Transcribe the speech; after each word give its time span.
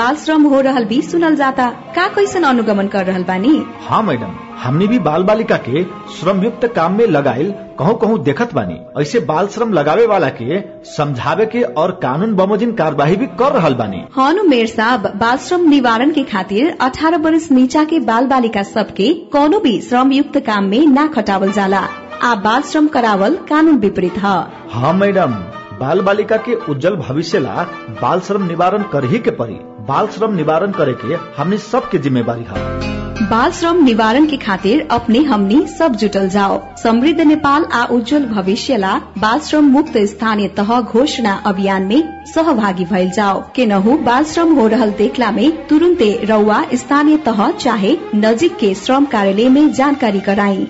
बाल 0.00 0.16
श्रम 0.24 0.42
हो 0.52 0.60
रहल 0.66 0.84
भी 0.90 1.00
सुनल 1.02 1.34
जाता 1.36 1.68
का 1.96 2.06
कैसन 2.14 2.42
अनुगमन 2.50 2.86
कर 2.88 3.04
रहल 3.06 3.24
बानी? 3.30 3.54
हाँ 3.88 4.02
मैडम 4.02 4.34
हमने 4.62 4.86
भी 4.86 4.98
बाल 5.06 5.22
बालिका 5.30 5.56
के 5.68 5.82
श्रम 6.18 6.42
युक्त 6.44 6.66
काम 6.76 6.96
में 6.98 7.06
लगाइल 7.06 7.50
कहूँ 7.78 7.96
कहूँ 8.00 8.18
देखत 8.24 8.52
बानी। 8.54 8.74
ऐसे 9.02 9.20
बाल 9.30 9.46
श्रम 9.54 9.72
लगावे 9.72 10.06
वाला 10.06 10.28
के 10.40 10.60
समझावे 10.96 11.46
के 11.54 11.62
और 11.82 11.90
कानून 12.02 12.34
बमोजिन 12.36 12.72
कार्यवाही 12.80 13.16
भी 13.22 13.26
कर 13.40 13.52
रहल 13.52 13.74
बानी। 13.74 14.02
हनु 14.16 14.42
मेयर 14.48 14.66
साहब 14.66 15.06
बाल 15.20 15.36
श्रम 15.48 15.68
निवारण 15.70 16.10
के 16.18 16.22
खातिर 16.32 16.76
अठारह 16.88 17.18
वर्ष 17.28 17.50
नीचा 17.52 17.84
के 17.92 18.00
बाल 18.10 18.26
बालिका 18.34 18.62
सबके 18.72 19.12
कोनो 19.36 19.60
भी 19.68 19.80
श्रम 19.88 20.12
युक्त 20.12 20.38
काम 20.46 20.64
में 20.74 20.86
ना 20.98 21.06
खटावल 21.16 21.52
जाला। 21.60 21.86
आ 22.22 22.34
बाल 22.44 22.62
श्रम 22.72 22.86
करावल 22.98 23.36
कानून 23.48 23.76
विपरीत 23.86 24.18
ह। 24.24 24.34
हाँ 24.72 24.92
मैडम 25.02 25.34
बाल 25.80 26.00
बालिका 26.06 26.36
के 26.46 26.54
उज्जवल 26.72 26.96
भविष्य 27.08 27.38
ला 27.40 27.62
बाल 28.02 28.20
श्रम 28.26 28.46
निवारण 28.48 28.82
कर 28.92 29.04
ही 29.12 29.18
के 29.18 29.30
पड़ी 29.42 29.58
बाल 29.90 30.06
श्रम 30.06 30.34
निवारण 30.34 30.70
करे 30.72 30.92
के 30.94 31.14
हमने 31.36 31.58
सबके 31.60 31.98
जिम्मेवारी 31.98 32.44
है 32.48 33.28
बाल 33.30 33.50
श्रम 33.52 33.82
निवारण 33.84 34.26
के 34.26 34.36
खातिर 34.36 34.86
अपने 34.90 35.18
हमनी 35.24 35.60
सब 35.68 35.96
जुटल 35.96 36.28
जाओ। 36.28 36.60
समृद्ध 36.76 37.20
नेपाल 37.20 37.64
आ 37.64 37.84
उज्जवल 37.86 38.24
भविष्य 38.26 38.76
ला 38.76 38.94
बाल 39.18 39.40
श्रम 39.40 39.64
मुक्त 39.70 39.98
स्थानीय 40.04 40.48
तह 40.56 40.80
घोषणा 40.80 41.34
अभियान 41.46 41.82
में 41.82 42.24
सहभागी 42.26 42.84
भइल 42.84 43.10
जाओ। 43.10 43.42
केनहु 43.56 43.96
बाल 44.06 44.24
श्रम 44.24 44.54
हो 44.54 44.66
रहल 44.68 44.90
देखला 44.98 45.30
में 45.30 45.66
तुरन्ते 45.66 46.10
रउआ 46.24 46.62
स्थानीय 46.74 47.16
तह 47.26 47.50
चाहे 47.58 47.96
नजिक 48.16 48.56
के 48.56 48.74
श्रम 48.74 49.04
कार्यालय 49.14 49.48
में 49.48 49.72
जानकारी 49.72 50.20
कराई। 50.20 50.66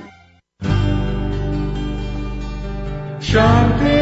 शान्ति 3.23 3.99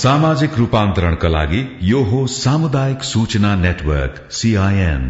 सामाजिक 0.00 0.54
रूपान्तरणका 0.58 1.28
लागि 1.28 1.58
यो 1.82 1.98
हो 2.02 2.26
सामुदायिक 2.26 3.02
सूचना 3.02 3.54
नेटवर्क 3.56 4.30
सीआईएन 4.32 5.02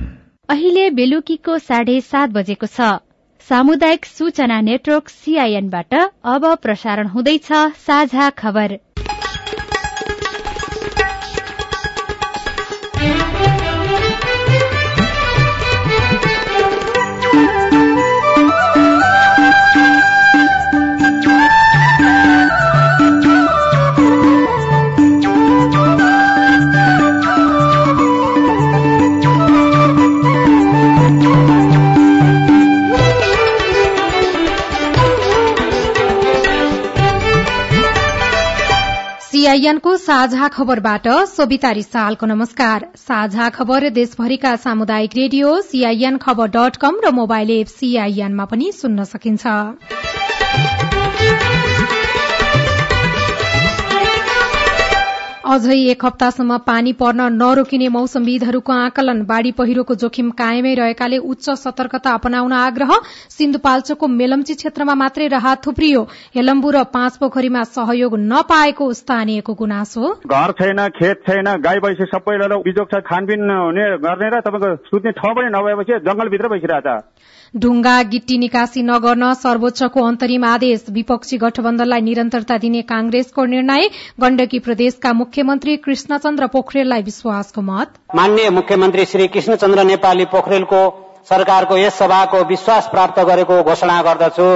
अहिले 0.49 0.89
बेलुकीको 0.91 1.59
साढे 1.59 2.01
सात 2.01 2.31
बजेको 2.31 2.67
छ। 2.67 2.89
सामुदायिक 3.49 4.07
सूचना 4.07 4.61
नेटवर्क 4.61 5.09
सीआईएनबाट 5.09 5.95
अब 6.35 6.55
प्रसारण 6.63 7.07
हुँदैछ 7.07 7.49
साझा 7.87 8.31
खबर। 8.39 8.79
सीआईएनको 39.51 39.97
साझा 39.97 40.49
खबरबाट 40.49 41.07
सोभिता 41.29 41.71
रिसालको 41.71 42.27
नमस्कार। 42.27 42.87
साझा 42.97 43.49
खबर 43.49 43.89
देशभरिका 43.91 44.55
सामुदायिक 44.57 45.17
रेडियो 45.17 45.61
सीआईएन 45.63 46.19
खबर 46.19 46.49
डट 46.49 46.77
कम 46.77 47.01
र 47.05 47.11
मोबाइल 47.11 47.51
एप 47.51 47.67
सीआईएनमा 47.75 48.45
पनि 48.47 48.71
सुन्न 48.73 49.05
सकिन्छ। 49.11 49.47
अझै 55.51 55.77
एक 55.91 56.05
हप्तासम्म 56.05 56.57
पानी 56.63 56.93
पर्न 56.99 57.25
नरोकिने 57.35 57.87
मौसमविदहरूको 57.89 58.73
आकलन। 58.73 59.23
बाढ़ी 59.27 59.51
पहिरोको 59.53 59.95
जोखिम 60.03 60.29
कायमै 60.41 60.75
रहेकाले 60.75 61.19
उच्च 61.27 61.57
सतर्कता 61.59 62.11
अपनाउन 62.15 62.53
आग्रह। 62.55 62.93
सिन्धुपाल्चोकको 63.31 64.09
मेलम्ची 64.11 64.55
क्षेत्रमा 64.55 64.95
मात्रै 64.95 65.27
राहत 65.29 65.67
थुप्रियो। 65.67 66.03
हेलम्बु 66.37 66.71
र 66.71 66.85
पाँच 66.95 67.17
पोखरीमा 67.17 67.63
सहयोग 67.71 68.15
नपाएको 68.27 68.93
स्थानीयको 68.95 69.55
गुनासो 69.57 70.13
घर 70.31 70.55
छैन 70.61 70.87
खेत 70.95 71.27
छैन 71.27 71.51
गाई 71.61 71.83
भैँसी 71.83 72.11
सबैलाई 72.15 72.63
बिजोग 72.63 72.87
छ 72.87 73.03
खानपिन 73.11 73.51
हुने 73.51 73.91
गर्ने 74.07 74.31
र 74.31 74.41
तपाईँको 74.47 74.75
सुत्ने 74.87 75.17
ठाउँ 75.19 75.35
पनि 75.35 75.51
नभएपछि 75.51 75.99
जंगलभित्र 76.07 76.55
बसिरहेछ। 76.55 76.89
ढुङ्गा 77.55 78.03
गिट्टी 78.03 78.37
निकासी 78.39 78.83
नगर्न 78.83 79.33
सर्वोच्चको 79.35 80.03
अन्तरिम 80.03 80.45
आदेश। 80.45 80.85
विपक्षी 80.91 81.37
गठबन्धनलाई 81.37 82.01
निरन्तरता 82.01 82.57
दिने 82.59 82.83
कांग्रेसको 82.83 83.45
निर्णय। 83.45 83.89
गण्डकी 84.21 84.59
प्रदेशका 84.59 85.13
मुख्यमन्त्री 85.13 85.77
कृष्णचन्द्र 85.77 86.47
पोखरेललाई 86.47 87.03
विश्वासको 87.03 87.61
मत। 87.63 87.99
मान्य 88.15 88.51
मुख्यमन्त्री 88.51 89.05
श्री 89.05 89.29
कृष्णचन्द्र 89.29 89.85
नेपाली 89.85 90.25
पोखरेलको 90.25 90.83
सरकारको 91.29 91.77
यस 91.77 91.95
सभाको 91.95 92.45
विश्वास 92.45 92.89
प्राप्त 92.89 93.21
गरेको 93.21 93.63
घोषणा 93.63 94.03
गर्दछु। 94.03 94.51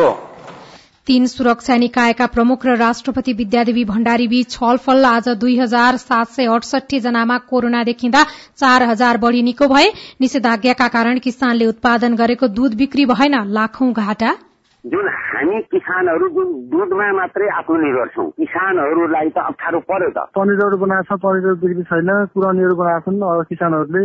तीन 1.07 1.27
सुरक्षा 1.27 1.77
निकायका 1.77 2.27
प्रमुख 2.27 2.65
र 2.67 2.75
राष्ट्रपति 2.77 3.33
विद्यादेवी 3.33 3.85
भण्डारी 3.85 4.27
बीच 4.29 4.51
छलफल 4.51 5.05
आज 5.05 5.29
दुई 5.37 5.57
हजार 5.59 5.97
सात 5.99 6.29
सय 6.29 6.47
अडसठी 6.49 7.01
जनामा 7.01 7.37
कोरोना 7.51 7.83
देखिँदा 7.85 8.23
चार 8.57 8.83
हजार 8.83 9.19
बढ़ी 9.19 9.43
निको 9.43 9.69
भए। 9.69 9.91
निषेधाज्ञाका 10.21 10.89
कारण 10.89 11.19
किसानले 11.19 11.67
उत्पादन 11.67 12.17
गरेको 12.17 12.49
दूध 12.57 12.77
बिक्री 12.77 13.05
भएन। 13.07 13.37
लाखौं 13.53 13.93
घाटा। 13.93 14.33
जुन 14.85 15.09
हामी 15.09 15.61
किसानहरू 15.69 16.29
जुन 16.31 16.49
दुधमा 16.73 17.13
मात्रै 17.13 17.49
आत्मनिर्भर 17.53 18.09
छौँ 18.09 18.29
किसानहरूलाई 18.41 19.29
त 19.29 19.39
अप्ठ्यारो 19.45 19.81
पर्यो 19.85 20.09
त। 20.09 20.29
पनिरहरू 20.33 20.77
बनाएको 20.81 21.05
छ 21.05 21.21
पनिरहरू 21.21 21.57
बिक्री 21.63 21.83
छैन 21.85 22.11
पुरानीहरू 22.33 22.75
बनाएको 22.81 23.11
छन् 23.11 23.49
किसानहरूले 23.53 24.05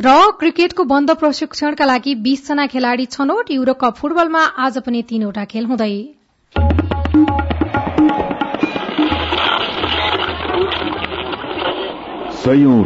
र 0.00 0.30
क्रिकेटको 0.40 0.84
बन्द 0.84 1.10
प्रशिक्षणका 1.10 1.84
लागि 1.84 2.14
बीसजना 2.14 2.66
खेलाड़ी 2.66 3.06
छनौट 3.06 3.50
युरोकप 3.50 3.94
फुटबलमा 3.94 4.40
आज 4.40 4.78
पनि 4.78 5.02
तीनवटा 5.02 5.44
खेल 5.44 5.66
हुँदै। 5.66 5.94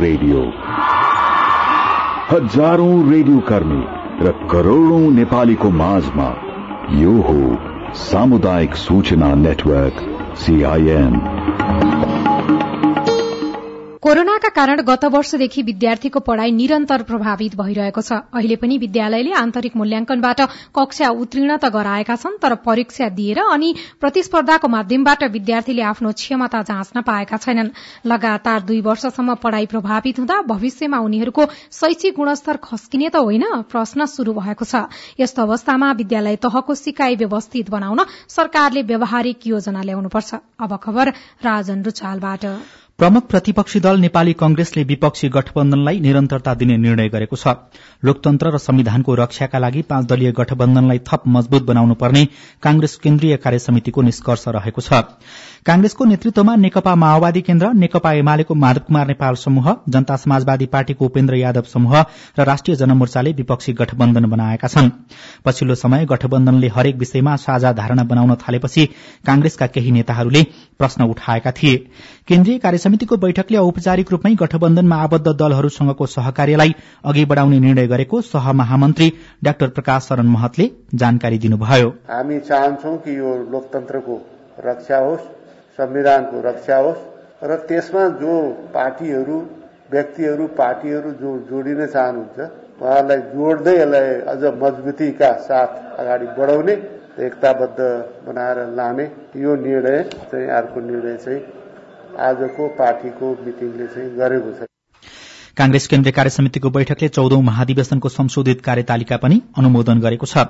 रेडियो। 0.00 0.40
हजारौं 2.30 3.10
रेडियो 3.10 3.40
कर्मी 3.40 3.82
र 4.26 4.32
करोड़ौं 4.50 5.10
नेपालीको 5.10 5.70
माझमा 5.70 6.28
यो 6.90 7.12
हो 7.12 7.40
सामुदायिक 7.94 8.74
सूचना 8.74 9.34
नेटवर्क 9.34 9.96
सीआईएन 10.36 11.20
कोरोनाका 14.02 14.48
कारण 14.48 14.80
गत 14.80 15.04
वर्षदेखि 15.12 15.62
विद्यार्थीको 15.62 16.20
पढ़ाई 16.24 16.50
निरन्तर 16.50 17.02
प्रभावित 17.02 17.56
भइरहेको 17.56 18.00
छ। 18.00 18.12
अहिले 18.32 18.56
पनि 18.56 18.78
विद्यालयले 18.80 19.32
आन्तरिक 19.36 19.76
मूल्याङ्कनबाट 19.76 20.40
कक्षा 20.72 21.08
उत्तीर्ण 21.20 21.56
त 21.56 21.68
गराएका 21.68 22.16
छन् 22.16 22.40
तर 22.40 22.54
परीक्षा 22.64 23.08
दिएर 23.12 23.38
अनि 23.44 23.68
प्रतिस्पर्धाको 24.00 24.68
माध्यमबाट 24.68 25.24
विद्यार्थीले 25.36 25.82
आफ्नो 25.84 26.12
क्षमता 26.16 26.62
जाँच्न 26.64 27.02
पाएका 27.04 27.36
छैनन्। 27.36 27.70
लगातार 28.06 28.60
दुई 28.64 28.80
वर्षसम्म 28.80 29.34
पढ़ाई 29.36 29.66
प्रभावित 29.68 30.16
हुँदा 30.18 30.40
भविष्यमा 30.48 30.98
उनीहरूको 31.04 31.44
शैक्षिक 31.68 32.16
गुणस्तर 32.16 32.56
खस्किने 32.56 33.08
त 33.12 33.20
होइन 33.20 33.68
प्रश्न 33.68 34.08
शुरू 34.08 34.32
भएको 34.32 34.64
छ। 34.64 34.88
यस्तो 35.20 35.42
अवस्थामा 35.42 35.92
विद्यालय 36.00 36.40
तहको 36.40 36.72
सिकाई 36.74 37.20
व्यवस्थित 37.20 37.68
बनाउन 37.68 38.00
सरकारले 38.32 38.82
व्यावहारिक 38.88 39.46
योजना 39.46 39.82
ल्याउनुपर्छ। 39.84 40.30
प्रमुख 43.00 43.26
प्रतिपक्षी 43.26 43.80
दल 43.80 43.98
नेपाली 43.98 44.32
कंग्रेसले 44.32 44.82
विपक्षी 44.84 45.28
गठबन्धनलाई 45.28 46.00
निरन्तरता 46.00 46.52
दिने 46.54 46.76
निर्णय 46.76 47.08
गरेको 47.08 47.36
छ। 47.36 47.54
लोकतन्त्र 48.04 48.50
र 48.52 48.58
संविधानको 48.60 49.14
रक्षाका 49.16 49.58
लागि 49.58 49.82
पाँच 49.88 50.04
दलीय 50.06 50.32
गठबन्धनलाई 50.36 50.98
थप 51.08 51.22
मजबूत 51.26 51.62
बनाउनु 51.64 51.94
पर्ने 51.96 52.24
कांग्रेस 52.62 52.96
केन्द्रीय 53.00 53.36
कार्यसमितिको 53.40 54.02
निष्कर्ष 54.04 54.44
रहेको 54.48 54.80
छ। 54.82 55.00
कांग्रेसको 55.66 56.04
नेतृत्वमा 56.04 56.54
नेकपा 56.56 56.94
माओवादी 56.94 57.40
केन्द्र 57.40 57.68
नेकपा 57.74 58.12
एमालेको 58.12 58.54
माधव 58.54 58.82
कुमार 58.86 59.06
नेपाल 59.06 59.34
समूह 59.36 59.66
जनता 59.88 60.16
समाजवादी 60.16 60.66
पार्टीको 60.66 61.04
उपेन्द्र 61.04 61.36
यादव 61.36 61.64
समूह 61.68 61.96
र 62.38 62.44
राष्ट्रिय 62.44 62.76
जनमोर्चाले 62.76 63.32
विपक्षी 63.32 63.72
गठबन्धन 63.72 64.24
बनाएका 64.30 64.68
छन्। 64.68 64.88
पछिल्लो 65.44 65.74
समय 65.74 66.06
गठबन्धनले 66.06 66.68
हरेक 66.68 66.96
विषयमा 66.96 67.34
साझा 67.36 67.72
धारणा 67.72 68.04
बनाउन 68.04 68.34
थालेपछि 68.40 68.86
कांग्रेसका 69.26 69.66
केही 69.66 69.90
नेताहरूले 69.90 70.42
प्रश्न 70.80 71.04
उठाएका 71.06 71.50
थिए। 71.52 71.76
केन्द्रीय 72.28 72.78
समितिको 72.78 73.16
बैठकले 73.18 73.58
औपचारिक 73.58 74.12
रूपमै 74.12 74.34
गठबन्धनमा 74.34 74.96
आबद्ध 74.98 75.26
दलहरूसँगको 75.28 76.06
सहकार्यलाई 76.08 76.74
अघि 77.04 77.24
बढ़ाउने 77.24 77.58
निर्णय 77.58 77.86
गरेको 77.86 78.20
सहमहामन्त्री 78.22 79.12
डाक्टर 79.44 79.68
प्रकाश 79.68 80.08
शरण 80.08 80.28
महतले 80.28 80.70
जानकारी 80.94 81.38
दिनुभयो। 81.38 81.88
हामी 82.10 82.38
चाहन्छौ 82.48 82.96
कि 82.96 83.18
यो 83.18 83.36
लोकतन्त्रको 83.52 84.18
रक्षा 84.66 84.98
होस्। 84.98 85.39
संविधानको 85.80 86.40
रक्षा 86.48 86.76
होस् 86.78 87.02
र 87.42 87.56
त्यसमा 87.68 88.06
जो 88.16 88.36
पार्टीहरू 88.74 89.36
व्यक्तिहरू 89.92 90.46
पार्टीहरू 90.56 91.10
जो 91.20 91.30
जोडिन 91.50 91.86
चाहनुहुन्छ 91.86 92.38
उहाँहरूलाई 92.80 93.20
जोड्दै 93.32 93.74
यसलाई 93.74 94.14
अझ 94.32 94.42
मजबुतीका 94.62 95.30
साथ 95.46 95.70
अगाडि 96.00 96.26
बढाउने 96.38 96.74
एकताबद्ध 97.20 97.78
बनाएर 98.26 98.58
लाने 98.76 99.04
यो 99.36 99.54
निर्णय 99.58 100.02
चाहिँ 100.24 100.46
अर्को 100.50 100.80
निर्णय 100.80 101.16
चाहिँ 101.16 101.40
आजको 102.20 102.68
पार्टीको 102.78 103.30
मिटिङले 103.46 103.86
चाहिँ 103.86 104.08
गरेको 104.16 104.52
छ। 104.52 104.68
कांग्रेस 105.56 105.86
केन्द्रीय 105.88 106.12
कार्य 106.12 106.30
समितिको 106.30 106.70
बैठकले 106.70 107.08
चौधौं 107.08 107.42
महाधिवेशनको 107.42 108.08
संशोधित 108.10 108.60
कार्यतालिका 108.60 109.16
पनि 109.16 109.42
अनुमोदन 109.58 110.00
गरेको 110.00 110.26
छ। 110.26 110.46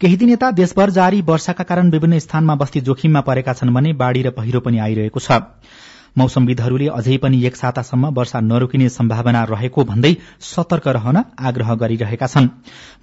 केही 0.00 0.16
दिन 0.16 0.30
यता 0.30 0.50
देशभर 0.50 0.90
जारी 0.90 1.20
वर्षाका 1.22 1.64
कारण 1.64 1.90
विभिन्न 1.90 2.18
स्थानमा 2.18 2.54
बस्ती 2.54 2.80
जोखिममा 2.80 3.20
परेका 3.20 3.52
छन् 3.52 3.74
भने 3.74 3.92
बाढ़ी 3.94 4.22
र 4.22 4.30
पहिरो 4.30 4.60
पनि 4.60 4.78
आइरहेको 4.78 5.20
छ। 5.20 5.38
मौसमविदहरूले 6.16 6.88
अझै 6.88 7.16
पनि 7.16 7.38
एक 7.44 7.56
सातासम्म 7.56 8.10
वर्षा 8.14 8.40
नरोकिने 8.42 8.88
सम्भावना 8.88 9.42
रहेको 9.44 9.84
भन्दै 9.84 10.12
सतर्क 10.42 10.88
रहन 10.88 11.16
आग्रह 11.42 11.74
गरिरहेका 11.74 12.26
छन्। 12.26 12.48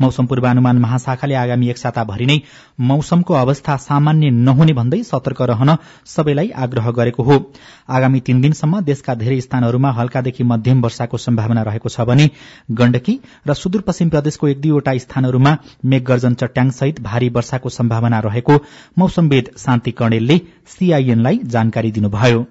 मौसम 0.01 0.25
पूर्वानुमान 0.25 0.77
महाशाखाले 0.79 1.35
आगामी 1.35 1.69
एक 1.69 1.77
साताभरि 1.77 2.25
नै 2.25 2.37
मौसमको 2.81 3.33
अवस्था 3.35 3.75
सामान्य 3.79 4.29
नहुने 4.39 4.73
भन्दै 4.73 5.01
सतर्क 5.03 5.41
रहन 5.51 5.75
सबैलाई 6.07 6.49
आग्रह 6.57 6.91
गरेको 6.91 7.23
हो। 7.23 7.37
आगामी 7.89 8.19
तीन 8.21 8.41
दिनसम्म 8.41 8.81
देशका 8.83 9.15
धेरै 9.15 9.39
स्थानहरूमा 9.41 9.91
हल्कादेखि 9.91 10.43
मध्यम 10.43 10.81
वर्षाको 10.81 11.17
सम्भावना 11.19 11.61
रहेको 11.63 11.89
छ 11.89 12.07
भने 12.07 12.29
गण्डकी 12.71 13.19
र 13.47 13.53
सुदूरपश्चिम 13.55 14.09
प्रदेशको 14.09 14.47
एक 14.47 14.61
दुईवटा 14.61 14.97
स्थानहरूमा 14.97 15.57
मेघगर्जन 15.85 16.33
चट्याङसहित 16.41 17.01
भारी 17.01 17.29
वर्षाको 17.35 17.69
सम्भावना 17.71 18.19
रहेको 18.21 18.57
मौसमविद 18.97 19.51
शान्ति 19.57 19.91
कणेलले 19.99 20.37
सीआईएनलाई 20.71 21.39
जानकारी 21.53 21.91
दिनुभयो। 21.91 22.45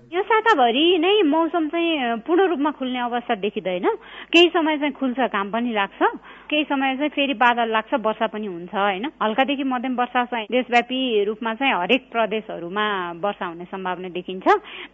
वर्षभरि 0.51 0.99
नै 0.99 1.23
मौसम 1.31 1.69
चाहिँ 1.71 2.27
पूर्ण 2.27 2.47
रूपमा 2.51 2.71
खुल्ने 2.75 2.99
अवस्था 2.99 3.35
देखिँदैन। 3.39 3.87
केही 4.35 4.49
समय 4.51 4.77
चाहिँ 4.79 4.93
खुल्छ 4.99 5.19
काम 5.31 5.51
पनि 5.51 5.73
लाग्छ। 5.73 6.03
केही 6.51 6.65
समय 6.67 6.97
चाहिँ 6.97 7.11
फेरि 7.15 7.35
बादल 7.39 7.71
लाग्छ 7.71 7.95
वर्षा 7.95 8.27
पनि 8.27 8.47
हुन्छ 8.47 8.75
होइन? 8.75 9.07
हल्कादेखि 9.23 9.63
मध्यम 9.63 9.95
वर्षा 9.95 10.25
चाहिँ 10.27 10.47
देशव्यापी 10.51 10.99
रूपमा 11.25 11.55
चाहिँ 11.55 11.73
हरेक 11.73 12.11
प्रदेशहरूमा 12.11 12.87
वर्षा 13.23 13.47
हुने 13.47 13.65
सम्भावना 13.65 14.09
देखिन्छ। 14.11 14.47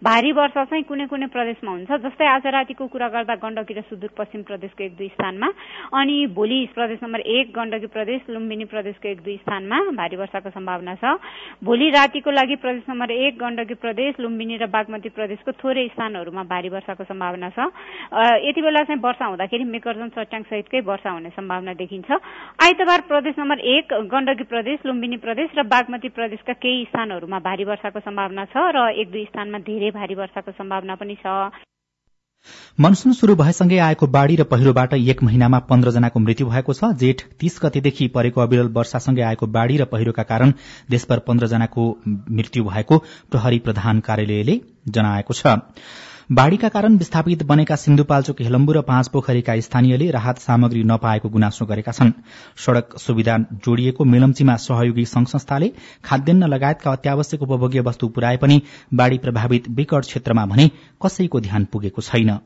भारी 0.05 0.32
वर्षा 0.32 0.64
चाहिँ 0.64 0.85
कुनै 0.85 1.06
कुनै 1.08 1.26
प्रदेशमा 1.32 1.70
हुन्छ। 1.73 1.91
जस्तै 2.05 2.26
आज 2.26 2.47
रातिको 2.52 2.87
कुरा 2.93 3.09
गर्दा 3.09 3.35
गण्डकी 3.41 3.75
र 3.75 3.81
सुदूरपश्चिम 3.88 4.43
प्रदेशको 4.44 4.85
एक 4.85 4.97
दुई 4.97 5.09
स्थानमा 5.17 5.49
अनि 5.97 6.17
भोलि 6.37 6.61
प्रदेश 6.76 6.99
नम्बर 7.02 7.20
एक 7.32 7.52
गण्डकी 7.56 7.88
प्रदेश 7.97 8.20
लुम्बिनी 8.29 8.64
प्रदेशको 8.69 9.09
एक 9.09 9.20
दुई 9.25 9.37
स्थानमा 9.41 9.81
भारी 9.97 10.17
वर्षाको 10.17 10.50
सम्भावना 10.52 10.94
छ। 11.00 11.17
भोलि 11.64 11.88
रातिको 11.97 12.31
लागि 12.31 12.56
प्रदेश 12.61 12.85
नम्बर 12.91 13.11
एक 13.11 13.38
गण्डकी 13.41 13.75
प्रदेश 13.81 14.20
लुम्बिनी 14.20 14.56
र 14.61 14.67
बागमती 14.69 15.09
प्रदेशको 15.46 15.62
थोरै 15.62 15.87
स्थानहरूमा 15.94 16.43
भारी 16.44 16.69
वर्षाको 16.69 17.04
सम्भावना 17.04 17.50
छ। 17.50 17.70
यति 18.43 18.60
बेला 18.62 18.82
चाहिँ 18.82 19.00
वर्षा 19.00 19.26
हुँदाखेरि 19.26 19.64
मेकर्जन 19.64 20.08
चट्याङ 20.10 20.43
सहितकै 20.43 20.81
वर्षा 20.82 21.10
हुने 21.10 21.31
सम्भावना 21.31 21.72
देखिन्छ। 21.75 22.10
आइतबार 22.58 23.00
प्रदेश 23.06 23.34
नम्बर 23.38 23.58
एक 23.76 23.87
गण्डकी 24.10 24.44
प्रदेश 24.44 24.78
लुम्बिनी 24.87 25.16
प्रदेश 25.22 25.50
र 25.58 25.62
बागमती 25.64 26.08
प्रदेशका 26.10 26.52
केही 26.58 26.84
स्थानहरूमा 26.90 27.38
भारी 27.38 27.64
वर्षाको 27.64 28.00
सम्भावना 28.00 28.44
छ 28.50 28.56
र 28.75 28.90
एक 28.93 29.10
दुई 29.12 29.25
स्थानमा 29.31 29.58
धेरै 29.62 29.90
भारी 29.94 30.14
वर्षाको 30.14 30.50
सम्भावना 30.52 30.94
पनि 30.96 31.16
छ। 31.22 31.62
मनसून 32.78 33.12
शुरू 33.12 33.34
भएसँगै 33.34 33.78
आएको 33.81 34.06
बाढ़ी 34.06 34.34
र 34.37 34.44
पहिरोबाट 34.46 34.92
एक 34.94 35.22
महिनामा 35.22 35.58
पन्ध्र 35.66 35.90
जनाको 35.90 36.20
मृत्यु 36.20 36.46
भएको 36.46 36.72
छ। 36.72 36.92
जेठ 36.94 37.22
तीस 37.40 37.58
गतेदेखि 37.64 38.06
परेको 38.14 38.40
अविरल 38.40 38.69
वर्षासँगै 38.70 39.22
आएको 39.22 39.46
बाढ़ी 39.50 39.76
र 39.76 39.84
पहिरोका 39.90 40.22
कारण 40.22 40.52
देशभर 40.90 41.19
पन्ध्र 41.26 41.46
जनाको 41.49 41.90
मृत्यु 42.06 42.64
भएको 42.64 42.99
प्रहरी 43.32 43.58
प्रधान 43.66 44.00
कार्यालयले 44.06 44.56
जनाएको 44.88 45.35
छ। 45.35 45.56
बाढ़ीका 46.33 46.69
कारण 46.69 46.97
विस्थापित 46.97 47.43
बनेका 47.43 47.77
सिन्धुपाल्चोक 47.77 48.41
हेलम्बु 48.43 48.73
र 48.73 48.81
पाँच 48.83 49.09
पोखरीका 49.09 49.59
स्थानीयले 49.61 50.11
राहत 50.11 50.38
सामग्री 50.38 50.83
नपाएको 50.85 51.29
गुनासो 51.29 51.67
गरेका 51.67 51.93
छन्। 51.93 52.11
सड़क 52.56 52.99
सुविधा 52.99 53.37
जोडिएको 53.61 54.05
मेलम्चीमा 54.05 54.56
सहयोगी 54.56 55.05
संघ 55.05 55.27
संस्थाले 55.29 55.73
खाद्यान्न 56.05 56.47
लगायतका 56.47 56.93
अत्यावश्यक 56.93 57.43
उपभोग्य 57.43 57.81
वस्तु 57.81 58.09
पुर्याए 58.09 58.37
पनि 58.37 58.61
बाढ़ी 58.94 59.19
प्रभावित 59.19 59.69
विकट 59.71 60.03
क्षेत्रमा 60.03 60.47
भने 60.47 60.71
कसैको 61.00 61.41
ध्यान 61.41 61.65
पुगेको 61.65 62.03
छैन। 62.03 62.38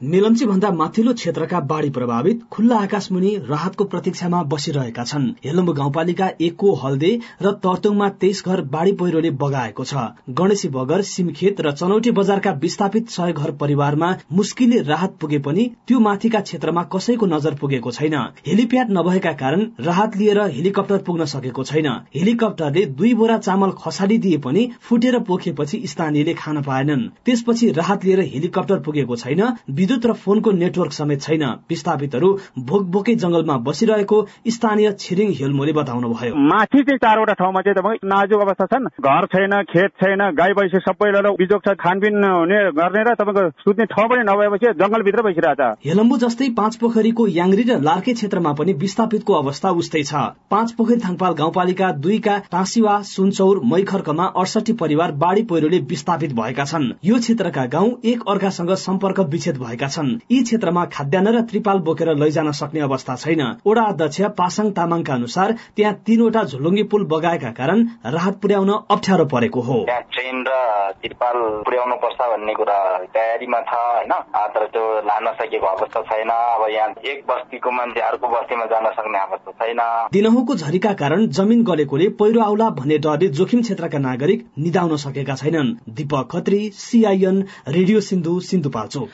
मेलम्ची 0.00 0.46
भन्दा 0.46 0.70
माथिल्लो 0.70 1.12
क्षेत्रका 1.12 1.60
बाढ़ी 1.60 1.88
प्रभावित 1.90 2.42
खुल्ला 2.50 2.76
आकाशमुनि 2.78 3.30
राहतको 3.48 3.84
प्रतीक्षामा 3.84 4.42
बसिरहेका 4.42 5.04
छन्। 5.04 5.24
हेलम्बु 5.44 5.72
गाउँपालिका 5.72 6.28
एकको 6.40 6.74
हल्दे 6.74 7.10
र 7.42 7.50
तर्तुङमा 7.58 8.08
तेइस 8.16 8.42
घर 8.46 8.60
बाढ़ी 8.70 8.92
पहिरोले 8.92 9.30
बगाएको 9.40 9.84
छ। 9.84 10.04
गणेशी 10.30 10.68
बगर 10.68 11.02
सिमखेत 11.02 11.60
र 11.60 11.72
चनौटी 11.72 12.10
बजारका 12.10 12.50
विस्थापित 12.62 13.08
सय 13.10 13.32
घर 13.32 13.50
परिवारमा 13.58 14.14
मुस्किलले 14.32 14.82
राहत 14.82 15.16
पुगे 15.20 15.38
पनि 15.38 15.64
त्यो 15.88 15.98
माथिका 15.98 16.40
क्षेत्रमा 16.42 16.82
कसैको 16.94 17.26
नजर 17.26 17.54
पुगेको 17.58 17.90
छैन। 17.90 18.14
हेलिप्याड 18.46 18.90
नभएका 18.90 19.32
कारण 19.42 19.66
राहत 19.80 20.16
लिएर 20.16 20.40
हेलिकप्टर 20.48 21.02
पुग्न 21.02 21.24
सकेको 21.26 21.64
छैन। 21.64 21.90
हेलिकप्टरले 22.14 22.86
दुई 22.94 23.12
बोरा 23.14 23.38
चामल 23.40 23.74
खसालिदिए 23.82 24.38
पनि 24.46 24.68
फुटेर 24.80 25.18
पोखेपछि 25.26 25.82
स्थानीयले 25.86 26.34
खान 26.36 26.62
पाएनन्। 26.62 27.06
त्यसपछि 27.26 27.72
राहत 27.72 28.04
लिएर 28.04 28.20
हेलिकप्टर 28.28 28.80
पुगेको 28.80 29.16
छैन। 29.18 29.46
विद्युत 29.88 30.06
र 30.06 30.12
फोनको 30.14 30.50
नेटवर्क 30.52 30.92
समेत 30.92 31.20
छैन। 31.22 31.42
विस्थापितहरू 31.64 32.28
भोकभोकै 32.60 33.14
जंगलमा 33.16 33.56
बसिरहेको 33.64 34.16
स्थानीय 34.46 34.92
छिरिङ 35.00 35.28
हेलमोले 35.32 35.72
बताउनुभयो। 35.72 36.34
माथि 36.36 36.82
चाहिँ 36.84 36.98
चारवटा 36.98 37.32
ठाउँमा 37.32 37.60
चाहिँ 37.64 37.76
तपाईँ 37.78 37.98
नाजुक 38.04 38.40
अवस्था 38.40 38.66
छन्। 38.68 38.88
घर 39.00 39.26
छैन 39.32 39.54
खेत 39.64 39.90
छैन 39.96 40.20
गाई 40.36 40.52
भैँसी 40.52 40.78
सबैलाई 40.84 41.32
बिजोग 41.40 41.60
छ 41.64 41.72
खानपिन 41.80 42.20
हुने 42.20 42.58
गर्ने 42.76 43.02
र 43.02 43.14
तपाईँको 43.16 43.48
सुत्ने 43.64 43.84
ठाउँ 43.88 44.08
पनि 44.08 44.22
नभएपछि 44.28 44.72
जंगलभित्र 44.76 45.22
बसिरहेको 45.24 45.70
छ 45.72 45.88
हेलम्बु 45.88 46.18
जस्तै 46.18 46.48
पाँच 46.60 46.76
पोखरीको 46.76 47.26
याङ्री 47.38 47.64
र 47.64 47.80
लार्के 47.80 48.12
क्षेत्रमा 48.12 48.52
पनि 48.60 48.72
विस्थापितको 48.84 49.40
अवस्था 49.40 49.72
उस्तै 49.80 50.04
छ। 50.04 50.12
पाँच 50.52 50.72
पोखरी 50.76 51.00
थाङपाल 51.00 51.32
गाउँपालिका 51.40 51.90
दुईका 52.04 52.36
टाँसीवा 52.52 53.00
सुनचौर 53.06 53.64
मैखर्कमा 53.72 54.28
अडसठी 54.36 54.72
परिवार 54.84 55.16
बाढ़ी 55.24 55.42
पहिरोले 55.48 55.78
विस्थापित 55.88 56.36
भएका 56.36 56.64
छन्। 56.66 56.92
यो 57.04 57.16
क्षेत्रका 57.18 57.66
गाउँ 57.72 57.90
एक 58.04 58.28
अर्कासँग 58.28 58.74
सम्पर्क 58.84 59.20
विच्छेद 59.32 59.56
भएका 59.58 59.77
भएका 59.78 59.88
छन्। 59.88 60.18
यी 60.30 60.42
क्षेत्रमा 60.42 60.84
खाद्यान्न 60.90 61.28
र 61.30 61.40
त्रिपाल 61.46 61.78
बोकेर 61.86 62.14
लैजान 62.16 62.50
सक्ने 62.52 62.80
अवस्था 62.80 63.14
छैन। 63.16 63.42
ओडा 63.62 63.82
अध्यक्ष 63.84 64.20
पासाङ 64.34 64.70
तामाङका 64.74 65.14
अनुसार 65.14 65.52
त्यहाँ 65.76 65.94
तीनवटा 66.02 66.42
झुलुङ्गी 66.44 66.82
पुल 66.90 67.04
बगाएका 67.06 67.50
कारण 67.54 67.78
राहत 68.04 68.34
पुर्याउन 68.42 68.70
अप्ठ्यारो 68.90 69.24
परेको 69.24 69.60
हो। 69.60 69.78
ट्रेन 69.86 70.36
र 70.42 70.50
त्रिपाल 70.98 71.36
पुर्याउनु 71.62 71.96
पर्छ 72.02 72.18
भन्ने 72.18 72.54
कुरा 72.54 72.78
तयारीमा 73.14 73.60
छ 73.60 73.72
होइन? 73.72 74.12
तर 74.48 74.66
त्यो 74.66 74.84
लान 75.06 75.26
सकेको 75.38 75.66
अवस्था 75.68 76.00
छैन। 76.02 76.30
अब 76.30 76.66
यहाँ 76.70 76.88
एक 77.04 77.22
बस्तीको 77.28 77.70
मान्छे 77.70 78.00
अर्को 78.00 78.26
बस्तीमा 78.28 78.64
जान 78.66 78.90
सक्ने 78.98 79.18
अवस्था 79.20 79.52
छैन। 79.54 79.80
दिनहुँको 80.12 80.54
झरीका 80.56 80.92
कारण 80.98 81.26
जमिन 81.30 81.62
गलेकोले 81.64 82.08
पहिरो 82.18 82.40
आउला 82.42 82.68
भन्ने 82.74 82.98
डरले 82.98 83.28
जोखिम 83.38 83.62
क्षेत्रका 83.62 83.98
नागरिक 84.00 84.46
निधाउन 84.58 84.96
सकेका 84.98 85.34
छैनन्। 85.36 85.74
Deepak 85.94 86.28
Khatri 86.32 86.60
CIN 86.74 87.44
radio 87.68 88.00
Sindhu 88.00 88.38
Sindhupalchok. 88.42 89.08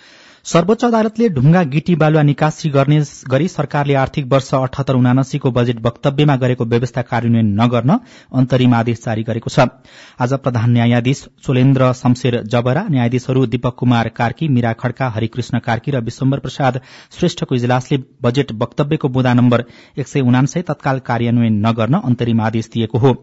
सर्वोच्च 0.46 0.84
अदालतले 0.84 1.28
ढुङ्गा 1.34 1.62
गिटी 1.64 1.94
बालुवा 1.96 2.22
निकासी 2.22 2.68
गर्ने 2.70 2.98
गरी 3.30 3.46
सरकारले 3.48 3.94
आर्थिक 3.96 4.26
वर्ष 4.32 4.48
अठहत्तर 4.54 4.94
उनासीको 4.94 5.50
बजेट 5.50 5.78
वक्तव्यमा 5.86 6.34
गरेको 6.42 6.64
व्यवस्था 6.64 7.02
कार्यान्वयन 7.02 7.48
नगर्न 7.60 7.90
अन्तरिम 8.40 8.74
आदेश 8.74 8.98
जारी 9.04 9.22
गरेको 9.24 9.50
छ। 9.50 9.64
आज 10.20 10.32
प्रधान 10.44 10.70
न्यायाधीश 10.70 11.22
चोलेन्द्र 11.44 11.92
शमशेर 11.94 12.36
जबरा 12.46 12.82
न्यायाधीशहरू 12.90 13.46
दीपक 13.54 13.74
कुमार 13.78 14.08
कार्की 14.18 14.48
मीरा 14.48 14.72
खड्का 14.74 15.08
हरिकृष्ण 15.14 15.58
कार्की 15.64 15.90
र 15.90 16.02
विश्वम्बर 16.04 16.38
प्रसाद 16.44 16.80
श्रेष्ठको 17.18 17.54
इजलासले 17.54 17.98
बजेट 18.22 18.52
वक्तव्यको 18.60 19.08
बुँदा 19.16 19.32
नम्बर 19.40 19.64
एक 19.96 20.08
सय 20.08 20.20
उनान्सय 20.22 20.62
तत्काल 20.68 20.98
कार्यान्वयन 21.08 21.58
नगर्न 21.66 22.00
अन्तरिम 22.02 22.40
आदेश 22.42 22.70
दिएको 22.74 22.98
हो। 22.98 23.14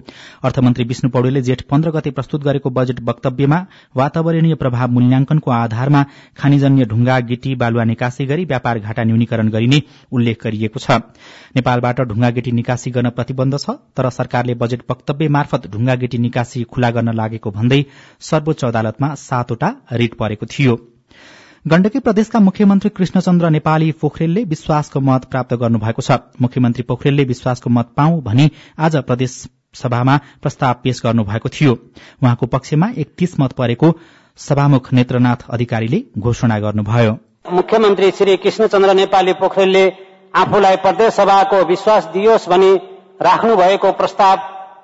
अर्थमन्त्री 0.44 0.84
विष्णु 0.86 1.10
पौडेलले 1.12 1.42
जेठ 1.44 1.62
पन्ध्र 1.70 1.92
गते 1.92 2.18
प्रस्तुत 2.18 2.44
गरेको 2.44 2.70
बजेट 2.72 3.06
वक्तव्यमा 3.12 3.64
वातावरणीय 3.96 4.56
प्रभाव 4.58 4.92
मूल्याङ्कनको 4.98 5.52
आधारमा 5.62 6.06
खानीजन्य 6.40 6.86
ढुङ्गा 6.86 7.10
ढुङ्गा 7.12 7.28
गिटी 7.28 7.56
बालुवा 7.56 7.84
निकासी 7.84 8.26
गरी 8.26 8.46
व्यापार 8.46 8.80
घाटा 8.80 9.04
न्यूनीकरण 9.04 9.50
गरिने 9.52 9.80
उल्लेख 10.12 10.38
गरिएको 10.44 10.80
छ। 10.80 11.04
नेपालबाट 11.56 12.02
ढुङ्गा 12.08 12.30
गिटी 12.32 12.52
निकासी 12.52 12.92
गर्न 12.92 13.10
प्रतिबन्ध 13.12 13.58
छ 13.58 13.76
तर 13.92 14.10
सरकारले 14.10 14.54
बजेट 14.56 14.82
वक्तव्य 14.90 15.28
मार्फत 15.28 15.68
ढुङ्गा 15.68 15.96
गिटी 16.00 16.18
निकासी 16.18 16.64
खुला 16.72 16.90
गर्न 16.92 17.12
लागेको 17.12 17.52
भन्दै 17.52 17.82
सर्वोच्च 18.22 18.64
अदालतमा 18.64 19.14
सातवटा 19.20 19.70
रिट 19.94 20.14
परेको 20.16 20.46
थियो। 20.48 20.76
गण्डकी 21.66 22.00
प्रदेशका 22.00 22.40
मुख्यमन्त्री 22.40 22.90
कृष्णचन्द्र 22.96 23.50
नेपाली 23.52 23.92
पोखरेलले 24.02 24.44
विश्वासको 24.48 25.00
मत 25.02 25.26
प्राप्त 25.28 25.54
गर्नुभएको 25.62 26.02
छ। 26.02 26.12
मुख्यमन्त्री 26.42 26.84
पोखरेलले 26.88 27.24
विश्वासको 27.28 27.70
मत 27.70 27.92
पाऊ 27.98 28.22
भनी 28.22 28.50
आज 28.80 28.96
प्रदेश 29.04 29.36
सभामा 29.76 30.16
प्रस्ताव 30.42 30.74
पेश 30.84 31.02
गर्नुभएको 31.04 31.50
थियो। 31.50 31.74
उहाँको 32.24 32.46
पक्षमा 32.48 32.88
एकतीस 32.98 33.40
मत 33.40 33.52
परेको 33.54 33.92
सभामुख 34.38 34.92
नेत्रनाथ 34.94 35.44
अधिकारीले 35.50 36.00
घोषणा 36.20 36.60
गर्नुभयो। 36.60 37.18
मुख्यमन्त्री 37.54 38.12
श्री 38.12 38.36
कृष्णचन्द्र 38.38 38.94
नेपाली 38.94 39.34
पोखरेलले 39.34 39.86
आफूलाई 40.34 40.76
प्रदेश 40.78 41.14
सभाको 41.14 41.64
विश्वास 41.66 42.06
दियोस् 42.06 42.50
भनी 42.50 42.74
राख्नु 43.22 43.56
भएको 43.56 43.92
प्रस्ताव 43.92 44.38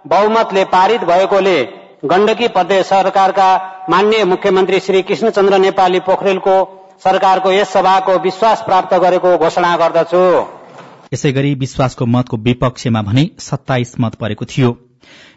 बहुमतले 0.08 0.64
पारित 0.66 1.04
भएकोले 1.04 1.58
गण्डकी 2.06 2.48
प्रदेश 2.48 2.86
सरकारका 2.86 3.50
मान्य 3.90 4.24
मुख्यमन्त्री 4.24 4.80
श्री 4.80 5.02
कृष्णचन्द्र 5.02 5.58
नेपाली 5.58 6.00
पोखरेलको 6.00 6.58
सरकारको 7.04 7.52
यस 7.52 7.70
सभाको 7.70 8.18
विश्वास 8.20 8.62
प्राप्त 8.62 8.94
गरेको 8.96 9.38
घोषणा 9.38 9.76
गर्दछु। 9.78 10.26
यसै 11.14 11.32
गरी 11.32 11.54
विश्वासको 11.56 12.06
मतको 12.06 12.38
विपक्षमा 12.38 13.02
भने 13.02 13.30
सत्ताइस 13.40 13.96
मत 14.00 14.16
परेको 14.16 14.46
थियो। 14.46 14.78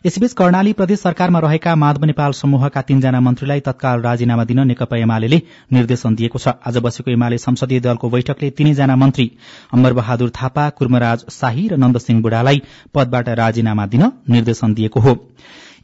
यसैबीच 0.07 0.33
कर्णाली 0.33 0.73
प्रदेश 0.73 1.01
सरकारमा 1.01 1.39
रहेका 1.39 1.75
माधव 1.77 2.05
नेपाल 2.05 2.33
समूहका 2.33 2.83
तीनजना 2.83 3.21
मन्त्रीलाई 3.21 3.61
तत्काल 3.61 4.01
राजीनामा 4.03 4.45
दिन 4.45 4.61
नेकपा 4.67 4.97
एमाले 4.99 5.41
निर्देशन 5.73 6.15
दिएको 6.15 6.39
छ। 6.39 6.55
आज 6.67 6.77
बसेको 6.79 7.11
एमाले 7.11 7.39
संसदीय 7.39 7.81
दलको 7.81 8.11
बैठकले 8.11 8.51
तीनैजना 8.53 8.97
मन्त्री 8.97 9.31
अमर 9.75 9.93
बहादुर 9.93 10.31
थापा 10.33 10.69
कुर्मराज 10.73 11.25
शाही 11.31 11.69
र 11.69 11.77
नन्दसिंह 11.77 12.23
बुढालाई 12.23 12.63
पदबाट 12.95 13.29
राजीनामा 13.39 13.87
दिन 13.87 14.11
निर्देशन 14.31 14.75
दिएको 14.75 15.01
हो। 15.01 15.15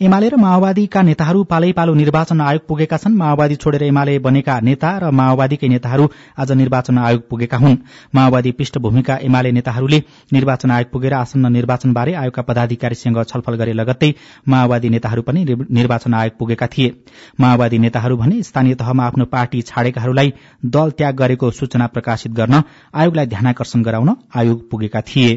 एमाले 0.01 0.29
र 0.29 0.37
माओवादीका 0.37 1.03
नेताहरू 1.03 1.43
पालै 1.45 1.73
पालो 1.73 1.93
निर्वाचन 1.95 2.41
आयोग 2.43 2.63
पुगेका 2.69 2.97
छन्। 2.97 3.15
माओवादी 3.17 3.57
छोडेर 3.57 3.83
एमाले 3.83 4.19
बनेका 4.19 4.59
नेता 4.61 4.91
र 4.99 5.11
माओवादीकै 5.11 5.69
नेताहरू 5.69 6.09
आज 6.37 6.53
निर्वाचन 6.53 6.99
आयोग 7.01 7.23
पुगेका 7.31 7.57
हुन्। 7.57 7.77
माओवादी 8.13 8.53
पृष्ठभूमिका 8.53 9.17
एमाले 9.23 9.53
नेताहरूले 9.53 10.03
निर्वाचन 10.33 10.71
आयोग 10.71 10.91
पुगेर 10.93 11.15
आसन्न 11.15 11.53
निर्वाचनबारे 11.53 12.13
आयोगका 12.15 12.43
पदाधिकारीसँग 12.43 13.23
छलफल 13.25 13.55
गरे 13.57 13.73
लगत्तै 13.73 14.13
माओवादी 14.49 14.89
नेताहरू 14.91 15.23
पनि 15.23 15.45
निर्वाचन 15.49 16.15
आयोग 16.15 16.39
पुगेका 16.39 16.67
थिए। 16.69 16.93
माओवादी 17.41 17.79
नेताहरू 17.79 18.17
भने 18.17 18.43
स्थानीय 18.43 18.75
तहमा 18.77 19.07
आफ्नो 19.07 19.25
पार्टी 19.33 19.63
छाडेकाहरूलाई 19.65 20.33
दल 20.69 20.91
त्याग 20.93 21.17
गरेको 21.17 21.51
सूचना 21.57 21.87
प्रकाशित 21.89 22.33
गर्न 22.35 22.63
आयोगलाई 22.95 23.27
ध्यानाकर्षण 23.27 23.83
गराउन 23.83 24.17
आयोग 24.37 24.71
पुगेका 24.71 25.01
थिए। 25.09 25.37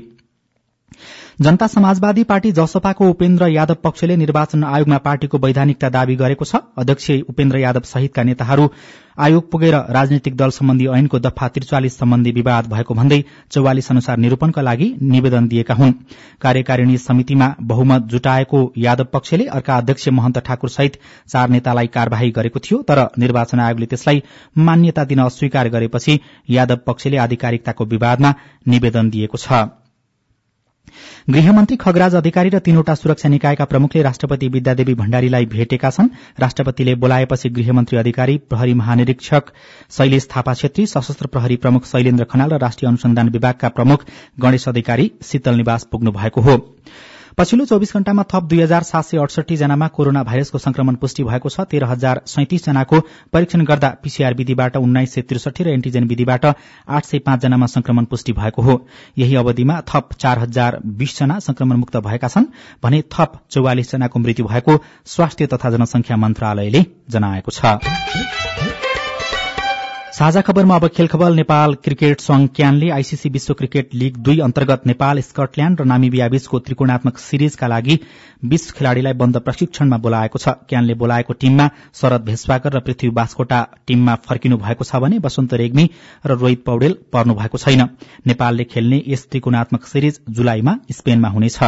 जनता 1.40 1.68
समाजवादी 1.68 2.24
पार्टी 2.24 2.52
जसपाको 2.52 3.08
उपेन्द्र 3.10 3.48
यादव 3.48 3.76
पक्षले 3.84 4.16
निर्वाचन 4.18 4.64
आयोगमा 4.66 4.98
पार्टीको 4.98 5.38
वैधानिकता 5.38 5.90
दावी 5.90 6.16
गरेको 6.16 6.46
छ। 6.46 6.60
अध्यक्ष 6.78 7.12
उपेन्द्र 7.30 7.58
यादव 7.60 7.88
सहितका 7.88 8.24
नेताहरू 8.24 8.68
आयोग 9.18 9.50
पुगेर 9.52 9.76
राजनीतिक 9.90 10.36
दल 10.36 10.50
सम्बन्धी 10.50 10.88
ऐनको 10.90 11.20
दफा 11.20 11.48
त्रिचालिस 11.50 11.98
सम्बन्धी 11.98 12.32
विवाद 12.32 12.68
भएको 12.68 12.94
भन्दै 12.94 13.24
चौवालिस 13.52 13.90
अनुसार 13.92 14.18
निरूपणका 14.18 14.62
लागि 14.62 14.92
निवेदन 15.06 15.48
दिएका 15.48 15.74
हुन्। 15.76 15.94
कार्यकारिणी 16.42 16.98
समितिमा 17.00 17.54
बहुमत 17.72 18.12
जुटाएको 18.12 18.62
यादव 18.78 19.08
पक्षले 19.14 19.46
अर्का 19.56 19.78
अध्यक्ष 19.78 20.08
महन्त 20.12 20.44
ठाकुर 20.44 20.70
सहित 20.70 21.00
चार 21.30 21.50
नेतालाई 21.50 21.88
कार्यवाही 21.90 22.32
गरेको 22.32 22.60
थियो 22.60 22.84
तर 22.84 23.08
निर्वाचन 23.18 23.60
आयोगले 23.62 23.86
त्यसलाई 23.86 24.24
मान्यता 24.60 25.04
दिन 25.06 25.20
अस्वीकार 25.24 25.70
गरेपछि 25.70 26.20
यादव 26.50 26.88
पक्षले 26.88 27.18
आधिकारिकताको 27.18 27.86
विवादमा 27.88 28.34
निवेदन 28.68 29.10
दिएको 29.10 29.38
छ। 29.40 29.68
गृहमन्त्री 31.34 31.76
खगराज 31.82 32.16
अधिकारी 32.20 32.50
र 32.54 32.60
तीनवटा 32.68 32.94
सुरक्षा 33.02 33.30
निकायका 33.30 33.66
प्रमुखले 33.74 34.02
राष्ट्रपति 34.08 34.48
विद्यादेवी 34.56 34.94
भण्डारीलाई 35.02 35.46
भेटेका 35.54 35.90
छन्। 35.98 36.10
राष्ट्रपतिले 36.46 36.96
बोलाएपछि 37.04 37.50
गृहमन्त्री 37.60 37.98
अधिकारी 38.04 38.38
प्रहरी 38.54 38.74
महानिरीक्षक 38.82 39.52
शैलेश 39.98 40.28
थापा 40.36 40.54
छेत्री 40.64 40.86
सशस्त्र 40.96 41.28
प्रहरी 41.36 41.56
प्रमुख 41.68 41.86
शैलेन्द्र 41.94 42.30
खनाल 42.34 42.54
र 42.54 42.60
राष्ट्रिय 42.66 42.90
अनुसन्धान 42.94 43.30
विभागका 43.38 43.70
प्रमुख 43.80 44.06
गणेश 44.48 44.68
अधिकारी 44.74 45.12
शीतल 45.32 45.64
निवास 45.64 45.88
पुग्नु 45.92 46.12
भएको 46.22 46.42
हो। 46.50 46.58
पछिल्लो 47.38 47.66
चौविस 47.66 47.94
घण्टामा 47.94 48.24
थप 48.34 48.44
दुई 48.44 48.60
हजार 48.62 48.84
सात 48.84 49.06
सय 49.06 49.18
अडसठी 49.18 49.56
जनामा 49.58 49.88
कोरोना 49.88 50.24
भाइरसको 50.24 50.58
संक्रमण 50.58 50.96
पुष्टि 50.96 51.24
भएको 51.24 51.50
छ। 51.50 51.62
तेह्र 51.62 51.86
हजार 51.86 52.22
सैतिस 52.26 52.66
जनाको 52.66 53.00
परीक्षण 53.34 53.64
गर्दा 53.66 53.90
पीसीआर 54.04 54.34
विधिबाट 54.34 54.78
उन्नाइस 54.78 55.14
सय 55.14 55.22
त्रिसठी 55.22 55.64
र 55.64 55.68
एन्टिजेन 55.70 56.08
विधिबाट 56.08 56.46
आठ 56.46 57.06
सय 57.06 57.20
पाँच 57.20 57.42
जनामा 57.42 57.66
संक्रमण 57.68 58.06
पुष्टि 58.06 58.34
भएको 58.34 58.62
हो। 58.62 58.80
यही 59.18 59.36
अवधिमा 59.36 59.82
थप 59.88 60.10
चार 60.20 60.40
हजार 60.40 60.80
बीस 61.00 61.18
जना 61.20 61.40
संक्रमण 61.40 61.76
मुक्त 61.76 61.98
भएका 62.00 62.28
छन् 62.28 62.52
भने 62.84 63.02
थप 63.14 63.40
चौवालिस 63.52 63.92
जनाको 63.92 64.20
मृत्यु 64.20 64.46
भएको 64.46 64.80
स्वास्थ्य 65.06 65.48
तथा 65.48 65.70
जनसंख्या 65.70 66.18
मन्त्रालयले 66.18 66.86
जनाएको 67.10 67.52
छ। 67.52 68.39
साझा 70.20 70.42
खबरमा 70.42 70.76
अब 70.76 70.88
खेल 70.96 71.08
खबर 71.08 71.32
नेपाल 71.34 71.74
क्रिकेट 71.84 72.22
संघ 72.22 72.48
क्यानले 72.56 72.90
आईसीसी 72.92 73.30
विश्व 73.30 73.54
क्रिकेट 73.54 73.94
लीग 73.96 74.16
दुई 74.20 74.40
अन्तर्गत 74.44 74.88
नेपाल 74.88 75.20
स्कटल्याण्ड 75.22 75.82
र 75.82 75.84
नामिबिया 75.86 76.28
बीचको 76.30 76.60
त्रिकोणात्मक 76.60 77.18
सिरिजका 77.18 77.68
लागि 77.68 77.96
बीस 78.44 78.72
खेलाड़ीलाई 78.72 79.14
बन्द 79.14 79.38
प्रशिक्षणमा 79.40 79.98
बोलाएको 79.98 80.40
छ। 80.40 80.50
क्यानले 80.68 80.94
बोलाएको 80.96 81.34
टीममा 81.34 81.68
शरद 81.96 82.26
भेषवाकर 82.26 82.76
र 82.76 82.80
पृथ्वी 82.80 83.10
बास्कोटा 83.12 83.60
टीममा 83.88 84.16
फर्किनु 84.28 84.58
भएको 84.58 84.84
छ 84.84 85.00
भने 85.00 85.20
वसन्त 85.24 85.54
रेग्मी 85.54 85.90
र 86.26 86.36
रोहित 86.36 86.64
पौडेल 86.66 86.98
पर्नु 87.14 87.34
भएको 87.36 87.58
छैन। 87.58 87.82
नेपालले 88.28 88.64
खेल्ने 88.66 89.02
यस 89.08 89.26
त्रिकोणात्मक 89.32 89.88
सिरिज 89.88 90.20
जुलाईमा 90.32 90.76
स्पेनमा 90.92 91.30
हुनेछ। 91.30 91.60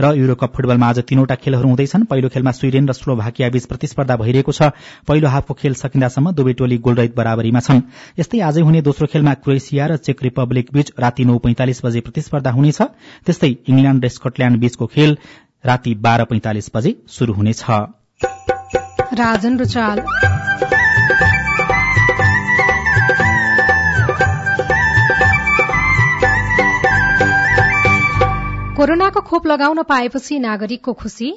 र 0.00 0.12
युरोकप 0.20 0.52
फुटबलमा 0.52 0.88
आज 0.88 1.00
तीनवटा 1.08 1.34
खेलहरू 1.40 1.68
हुँदैछन्। 1.68 2.04
पहिलो 2.04 2.28
खेलमा 2.28 2.52
स्वीडेन 2.52 2.88
र 2.88 2.92
स्लोभाकिया 2.92 3.48
बीच 3.48 3.66
प्रतिस्पर्धा 3.66 4.16
भइरहेको 4.16 4.52
छ। 4.52 4.70
पहिलो 5.08 5.28
हाफको 5.28 5.54
खेल 5.54 5.74
सकिन्दासम्म 5.74 6.36
दुवै 6.36 6.52
टोली 6.52 6.78
गोलरहित 6.78 7.16
बराबरीमा 7.16 7.60
छन्। 7.60 7.84
यस्तै 8.18 8.40
आजै 8.40 8.62
हुने 8.62 8.82
दोस्रो 8.82 9.06
खेलमा 9.06 9.34
क्रोएसिया 9.34 9.86
र 9.86 9.96
चेक 9.96 10.22
रिपब्लिक 10.22 10.66
बीच 10.72 10.92
राति 10.98 11.24
नौ 11.24 11.38
पैंतालिस 11.38 11.84
बजे 11.84 12.00
प्रतिस्पर्धा 12.00 12.50
हुनेछ। 12.50 12.82
त्यस्तै 13.26 13.50
इंग्ल्याण्ड 13.68 14.04
र 14.04 14.08
स्कटल्याण्ड 14.08 14.60
बीचको 14.60 14.86
खेल 14.86 15.18
राति 15.64 15.94
बाह्र 15.94 16.24
पैंतालिस 16.24 16.70
बजे 16.74 16.96
शुरू 17.08 17.32
हुनेछ। 17.32 17.64
कोरोनाको 28.76 29.20
खोप 29.20 29.46
लगाउन 29.46 29.82
पाएपछि 29.82 30.38
नागरिकको 30.38 30.92
खुशी। 30.92 31.28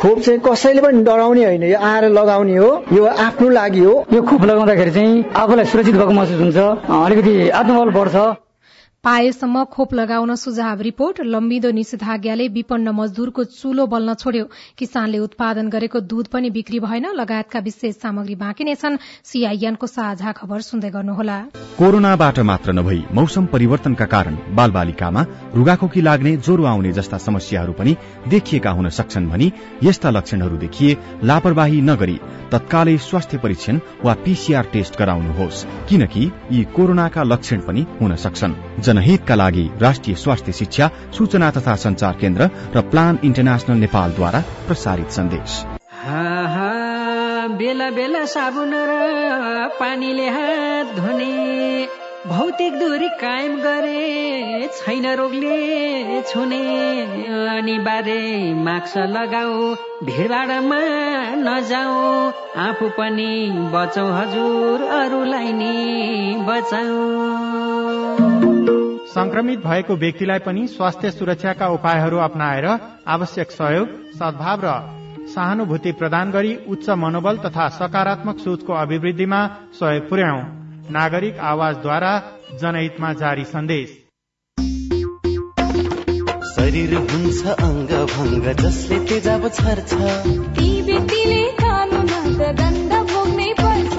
खोप 0.00 0.18
चाहिँ 0.20 0.40
कसैले 0.44 0.80
पनि 0.82 1.02
डराउने 1.04 1.44
होइन। 1.44 1.62
यो 1.64 1.78
आएर 1.80 2.04
लगाउने 2.12 2.56
हो 2.56 2.70
यो 2.92 3.04
आफ्नो 3.04 3.48
लागि 3.48 3.80
हो। 3.80 3.94
यो 4.12 4.22
खोप 4.22 4.44
लगाउँदाखेरि 4.44 4.90
चाहिँ 4.90 5.24
आफूलाई 5.36 5.64
सुरक्षित 5.64 5.94
भएको 5.96 6.12
महसुस 6.12 6.40
हुन्छ। 6.40 6.56
अलिकति 6.56 7.48
आत्मबल 7.50 7.90
बढ्छ। 7.96 8.45
पाएसम्म 9.06 9.62
खोप 9.64 9.92
लगाउन 9.94 10.34
सुझाव 10.34 10.80
रिपोर्ट। 10.82 11.20
लम्बिदो 11.24 11.70
निषेधाज्ञाले 11.70 12.46
विपन्न 12.48 12.88
मजदूरको 12.90 13.44
चूलो 13.46 13.86
बल्न 13.86 14.14
छोड्यो। 14.14 14.44
किसानले 14.78 15.18
उत्पादन 15.18 15.68
गरेको 15.70 16.00
दूध 16.02 16.26
पनि 16.26 16.50
बिक्री 16.50 16.80
भएन। 16.80 17.06
लगायतका 17.14 17.58
विशेष 17.60 17.94
सामग्री 17.96 18.34
बाँकी 18.34 18.64
नै 18.64 18.74
छन्। 18.74 18.98
सीआईएनको 19.24 19.86
साझा 19.86 20.32
खबर 20.32 20.60
सुन्दै 20.60 20.90
गर्नुहोला। 20.90 21.38
कोरोनाबाट 21.78 22.38
मात्र 22.42 22.72
नभई 22.72 23.02
मौसम 23.14 23.46
परिवर्तनका 23.46 24.06
कारण 24.06 24.38
बाल 24.50 24.70
बालिकामा 24.72 25.22
रुगाखोकी 25.54 26.00
लाग्ने 26.00 26.36
ज्वरो 26.38 26.64
आउने 26.64 26.92
जस्ता 26.92 27.18
समस्याहरू 27.20 27.72
पनि 27.78 27.96
देखिएका 28.26 28.70
हुन 28.70 28.88
सक्छन् 28.90 29.30
भनी 29.30 29.52
यस्ता 29.82 30.10
लक्षणहरू 30.10 30.56
देखिए 30.56 30.96
लापरवाही 31.22 31.80
नगरी 31.82 32.18
तत्कालै 32.52 32.96
स्वास्थ्य 33.00 33.38
परीक्षण 33.38 33.80
वा 34.04 34.14
पीसीआर 34.24 34.64
टेस्ट 34.72 34.98
गराउनुहोस्। 34.98 35.64
किनकि 35.88 36.30
यी 36.52 36.64
कोरोनाका 36.74 37.22
लक्षण 37.22 37.60
पनि 37.60 37.86
हुन 38.00 38.16
सक्छन्। 38.16 38.54
जनहितका 38.96 39.34
लागि 39.34 39.68
राष्ट्रिय 39.80 40.16
स्वास्थ्य 40.16 40.52
शिक्षा 40.52 40.88
सूचना 41.12 41.50
तथा 41.52 41.74
संचार 41.76 42.12
केन्द्र 42.20 42.48
र 42.74 42.80
प्लान 42.90 43.18
इन्टरनेशनल 43.24 43.76
नेपालद्वारा 43.78 44.40
प्रसारित 44.66 45.10
सन्देश। 45.12 45.64
बेला 47.58 47.88
बेला 47.90 48.24
साबुन 48.26 48.72
र 48.88 49.68
पानीले 49.80 50.28
हात 50.28 50.94
धुने 50.96 51.86
भौतिक 52.26 52.72
दूरी 52.78 53.08
कायम 53.20 53.56
गरे 53.60 54.68
छैन 54.78 55.06
रोगले 55.18 56.22
छुने 56.32 56.64
अनिवार्य 57.52 58.16
मास्क 58.64 58.96
लगाऊ 59.12 59.74
भिडभाडमा 60.08 60.80
नजाऊ 61.44 62.00
आफू 62.66 62.88
पनि 62.98 63.30
बचाउ 63.74 64.08
हजुर 64.18 64.88
अरूलाई 64.98 65.52
नि 65.52 65.72
बचाऊ। 66.48 68.55
संक्रमित 69.16 69.58
भएको 69.58 69.94
व्यक्तिलाई 69.96 70.38
पनि 70.38 70.66
स्वास्थ्य 70.66 71.10
सुरक्षाका 71.10 71.66
उपायहरू 71.68 72.16
अप्नाएर 72.18 72.66
आवश्यक 73.08 73.50
सहयोग 73.50 73.88
सद्भाव 74.14 74.60
र 74.64 74.72
सहानुभूति 75.34 75.92
प्रदान 75.92 76.30
गरी 76.30 76.56
उच्च 76.68 76.88
मनोबल 76.90 77.36
तथा 77.36 77.68
सकारात्मक 77.68 78.38
सोचको 78.38 78.72
अभिवृद्धिमा 78.72 79.40
सहयोग 79.80 80.08
पुर्याउ। 80.08 80.40
नागरिक 80.92 81.38
आवाजद्वारा 81.38 82.12
जनहितमा 82.60 83.12
जारी 83.12 83.44
सन्देश। 83.44 83.88
शरीर 86.56 86.94
हुन्छ 86.94 87.46
अङ्ग 87.46 87.92
भङ्ग 88.12 88.52
जसले 88.60 88.98
तेजाब 88.98 89.48
छर्छ। 89.48 89.94
ती 90.58 90.68
व्यक्तिले 90.82 91.42
दण्ड 92.52 92.92
भोग्नै 93.12 93.50
पर्छ। 93.60 93.96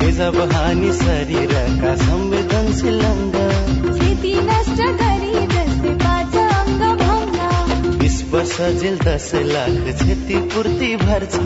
तेजाब 0.00 0.36
हानि 0.52 0.92
शरीरका 0.92 1.94
संवेदनशील 1.96 3.00
अङ्ग। 3.04 3.97
क्षति 4.18 4.32
नष्ट 4.42 4.80
गरी 5.00 5.34
जसले 5.46 5.90
पाछ 5.94 6.36
अङ्ग 6.36 6.80
भङ्ग 7.00 7.98
बिस 7.98 8.16
वर्ष 8.30 8.56
जेल 8.80 8.98
दस 8.98 9.30
लाख 9.46 9.76
क्षतिपूर्ति 9.98 10.88
भर्छ 10.96 11.36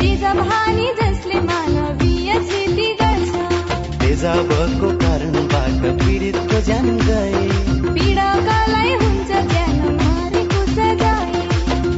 तेजाब 0.00 0.40
हानि 0.50 0.88
जसले 1.00 1.40
मानवीय 1.40 2.34
तेजाबको 4.00 4.90
कारणबाट 4.98 5.82
पीडितको 6.02 6.60
ज्यान 6.66 6.88
गए। 6.98 7.46
पीडकालाई 7.88 8.94
हुन्छ 9.02 9.30
ज्यान 9.52 9.80
मारेको 10.00 10.64
सजाय 10.74 11.32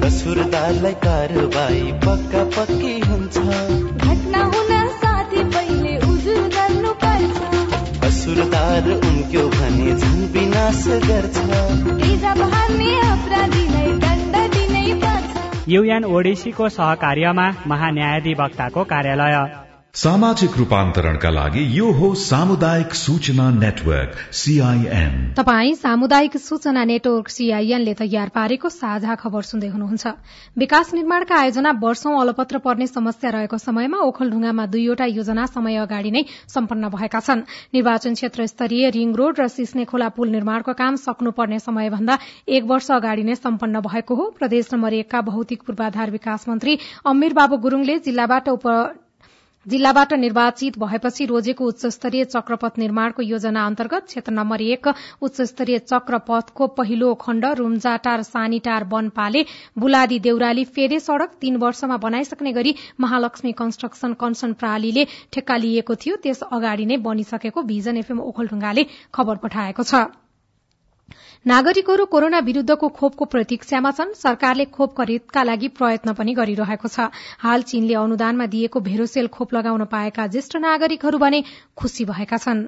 कसुरदारलाई 0.03 0.95
कारवाही 1.07 1.93
पक्का 2.05 2.45
पक्की 2.57 2.99
हुन्छ। 3.09 3.80
कसुरदार 8.71 9.11
उम्क्यो 9.11 9.43
भने 9.49 9.95
झन् 9.95 10.27
विनाश 10.33 10.85
गर्छ। 10.89 11.37
युएन 15.69 16.05
ओडिसीको 16.05 16.69
सहकार्यमा 16.69 17.47
महान्यायाधिवक्ताको 17.67 18.85
कार्यालय। 18.85 19.70
सामाजिक 19.95 20.57
रूपान्तरणका 20.57 21.31
लागि 21.31 21.63
यो 21.77 21.91
हो 21.93 22.09
सामुदायिक 22.15 22.93
सूचना 22.95 23.49
नेटवर्क 23.51 24.13
सीआईएन 24.33 25.33
तपाई 25.39 25.75
सामुदायिक 25.75 26.37
सूचना 26.37 26.85
नेटवर्क 26.85 27.29
सीआईएन 27.29 27.81
ले 27.81 27.95
तयार 27.95 28.29
पारेको 28.29 28.69
साझा 28.69 29.15
खबर 29.15 29.43
सुन्दै 29.43 29.69
हुनुहुन्छ। 29.69 30.07
विकास 30.59 30.95
निर्माणका 30.95 31.35
आयोजना 31.37 31.73
वर्षौं 31.83 32.21
अलपत्र 32.21 32.59
पर्ने 32.59 32.87
समस्या 32.87 33.31
रहेको 33.31 33.59
समयमा 33.59 33.99
ओखलढुंगामा 34.07 34.67
दुईवटा 34.67 35.05
योजना 35.07 35.47
समय 35.47 35.77
अगाडि 35.83 36.11
नै 36.11 36.25
सम्पन्न 36.49 36.89
भएका 36.95 37.21
छन्। 37.21 37.45
निर्वाचन 37.75 38.15
क्षेत्र 38.15 38.47
स्तरीय 38.47 38.91
रिङ 38.95 39.15
रोड 39.17 39.41
र 39.41 39.49
सिस्ने 39.51 39.85
खोला 39.91 40.09
पुल 40.15 40.29
निर्माणको 40.31 40.73
काम 40.79 41.03
सक्नुपर्ने 41.03 41.59
समयभन्दा 41.59 42.19
एक 42.47 42.65
वर्ष 42.71 42.91
अगाडि 42.93 43.27
नै 43.27 43.35
सम्पन्न 43.43 43.81
भएको 43.91 44.15
हो। 44.15 44.31
प्रदेश 44.39 44.73
नम्बर 44.73 45.03
एकका 45.03 45.21
भौतिक 45.35 45.63
पूर्वाधार 45.67 46.11
विकास 46.11 46.49
मन्त्री 46.49 46.79
अमीर 47.09 47.33
बाबु 47.35 47.57
गुरूङले 47.59 47.99
जिल्लाबाट 48.01 48.49
उप 48.49 48.67
जिल्लाबाट 49.67 50.13
निर्वाचित 50.15 50.79
भएपछि 50.79 51.25
रोजेको 51.27 51.65
उच्चस्तरीय 51.65 52.25
चक्रपथ 52.25 52.79
निर्माणको 52.79 53.23
योजना 53.23 53.65
अन्तर्गत 53.67 54.05
क्षेत्र 54.07 54.33
नम्बर 54.33 54.61
एक 54.63 54.87
उच्चस्तरीय 55.23 55.79
चक्रपथको 55.81 56.67
पहिलो 56.79 57.13
खण्ड 57.21 57.45
रूम्जाटार 57.59 58.23
सानीटार 58.23 58.85
वनपाले 58.93 59.45
बुलादी 59.79 60.19
देउराली 60.19 60.65
फेरे 60.71 61.01
सड़क 61.01 61.37
तीन 61.41 61.57
वर्षमा 61.57 61.97
बनाइसक्ने 62.07 62.53
गरी 62.53 62.75
महालक्ष्मी 63.01 63.53
कन्स्ट्रक्सन 63.61 64.13
कन्सन 64.21 64.53
प्रणालीले 64.55 65.05
ठेक्का 65.33 65.57
लिएको 65.59 65.95
थियो। 65.97 66.17
त्यस 66.17 66.43
अगाडि 66.51 66.87
नै 66.87 66.97
बनिसकेको 67.05 67.63
भिजन 67.69 67.97
एफएम 67.97 68.21
ओखलढुङ्गाले 68.23 68.87
खबर 69.15 69.37
पठाएको 69.45 69.83
छ। 69.85 70.05
नागरिकहरू 71.47 72.05
कोरोना 72.05 72.39
विरूद्धको 72.39 72.89
खोपको 72.91 73.25
प्रतीक्षामा 73.25 73.91
छन्। 73.91 74.13
सरकारले 74.15 74.65
खोप 74.67 74.91
खरिदका 74.93 75.43
लागि 75.43 75.69
प्रयत्न 75.73 76.13
पनि 76.13 76.35
गरिरहेको 76.37 76.89
छ। 76.89 77.09
हाल 77.41 77.63
चीनले 77.65 77.95
अनुदानमा 77.97 78.47
दिएको 78.47 78.81
भेरोसेल 78.81 79.27
खोप 79.29 79.55
लगाउन 79.55 79.85
पाएका 79.87 80.27
ज्येष्ठ 80.27 80.57
नागरिकहरू 80.59 81.19
भने 81.19 81.43
खुशी 81.77 82.05
भएका 82.05 82.37
छन्। 82.37 82.61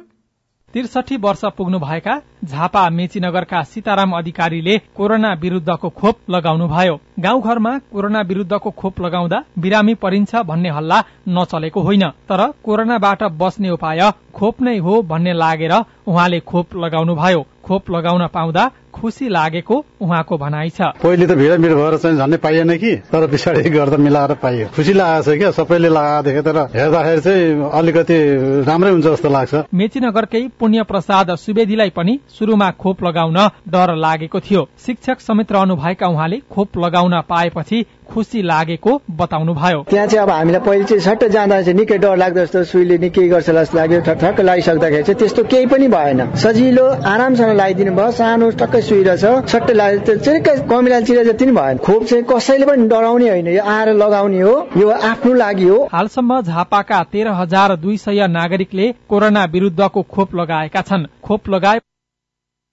त्रिसठी 0.75 1.17
वर्ष 1.19 1.45
पुग्नुभएका 1.53 2.17
झापा 2.45 2.89
मेचीनगरका 2.91 3.63
सीताराम 3.65 4.17
अधिकारीले 4.17 4.79
कोरोना 4.97 5.33
विरूद्धको 5.37 5.89
खोप 5.93 6.31
लगाउनुभयो। 6.31 6.97
गाउँघरमा 7.21 7.77
कोरोना 7.93 8.21
विरूद्धको 8.25 8.71
खोप 8.73 9.01
लगाउँदा 9.01 9.45
बिरामी 9.59 9.95
परिन्छ 10.01 10.35
भन्ने 10.49 10.71
हल्ला 10.71 11.05
नचलेको 11.29 11.81
होइन। 11.83 12.09
तर 12.25 12.51
कोरोनाबाट 12.65 13.23
बस्ने 13.37 13.71
उपाय 13.71 14.11
खोप 14.35 14.63
नै 14.63 14.79
हो 14.79 15.01
भन्ने 15.05 15.33
लागेर 15.37 15.75
उहाँले 16.09 16.41
खोप 16.41 16.77
लगाउनुभयो। 16.77 17.47
खोप 17.65 17.91
लगाउन 17.91 18.27
पाउँदा 18.35 18.71
खुशी 18.93 19.29
लागेको 19.29 19.77
उहाँको 20.03 20.37
भनाइ 20.37 20.71
छ। 20.71 20.93
पहिले 21.03 21.27
त 21.27 21.33
भिड 21.33 21.53
भिड 21.61 21.73
भएर 21.73 21.97
चाहिँ 21.97 22.17
झन्डै 22.17 22.37
पाइएन 22.37 22.77
कि? 22.77 22.95
तर 23.09 23.27
पछाडि 23.27 23.71
गर्दा 23.71 23.97
मिलाएर 23.97 24.35
पाइयो। 24.43 24.67
खुसी 24.77 24.93
लागेको 24.93 25.33
छ 25.33 25.39
क्या? 25.39 25.51
सबैले 25.51 25.89
लगाएको 25.89 26.23
देखे 26.23 26.43
तर 26.43 26.59
हेर्दाखेरि 26.77 27.21
चाहिँ 27.21 27.71
अलिकति 27.73 28.19
राम्रै 28.69 28.91
हुन्छ 28.91 29.07
जस्तो 29.07 29.29
लाग्छ। 29.29 29.55
मेचीनगरकै 29.75 30.43
पुण्य 30.61 30.83
प्रसाद 30.83 31.35
सुवेदीलाई 31.37 31.91
पनि 31.91 32.19
शुरूमा 32.39 32.71
खोप 32.71 33.03
लगाउन 33.05 33.39
डर 33.69 33.95
लागेको 33.97 34.41
थियो। 34.41 34.69
शिक्षक 34.79 35.21
समेत 35.21 35.53
रहनुभएका 35.53 36.07
उहाँले 36.07 36.39
खोप 36.51 36.79
लगाउन 36.79 37.21
पाएपछि 37.29 37.85
खुसी 38.13 38.43
लागेको 38.43 39.01
बताउनुभयो। 39.19 39.83
त्यहाँ 39.91 40.07
चाहिँ 40.07 40.23
अब 40.23 40.31
हामीलाई 40.31 40.61
पहिले 40.61 40.85
चाहिँ 40.85 41.01
सट्ट 41.03 41.25
जाँदा 41.33 41.61
चाहिँ 41.63 41.79
निकै 41.79 41.99
डर 41.99 42.17
लाग्दो 42.17 42.41
जस्तो 42.41 42.65
सुईले 42.73 42.99
निकै 42.99 43.27
गर्छ 43.29 43.51
जस्तो 43.51 43.77
लाग्यो 43.79 44.01
ठक्क 44.01 44.41
लगाइसक्दाखेरि 44.41 45.03
चाहिँ 45.03 45.19
त्यस्तो 45.19 45.45
केही 45.45 45.67
पनि 45.67 45.89
भएन। 45.89 46.21
सजिलो 46.37 46.87
आरामसँग 47.13 47.53
लगाइदिनु 47.53 47.93
भयो 47.93 48.11
सानो 48.13 48.51
टक्कै 48.61 48.81
सुई 48.83 49.03
रहेछ 49.05 49.51
सट्टै 49.51 49.75
लाग्यो 49.75 50.17
चाहिँ 50.19 50.41
कमिलाल 50.69 51.05
चिरा 51.05 51.23
जति 51.23 51.45
पनि 51.45 51.53
भएन। 51.53 51.79
खोप 51.79 52.05
चाहिँ 52.05 52.25
कसैले 52.31 52.67
पनि 52.67 52.89
डराउने 52.89 53.29
होइन 53.29 53.49
यो 53.49 53.63
आएर 53.67 53.93
लगाउने 53.95 54.41
हो 54.41 54.55
यो 54.77 54.89
आफ्नो 54.91 55.35
लागि 55.35 55.69
हो। 55.69 55.79
हालसम्म 55.93 56.41
झापाका 56.43 57.03
तेह्र 57.13 57.29
हजार 57.41 57.77
दुई 57.77 57.97
सय 57.99 58.27
नागरिकले 58.29 58.93
कोरोना 59.09 59.45
विरूद्धको 59.53 60.03
खोप 60.13 60.35
लगाएका 60.35 60.81
छन्। 60.83 61.07
खोप 61.25 61.49
लगाए 61.49 61.81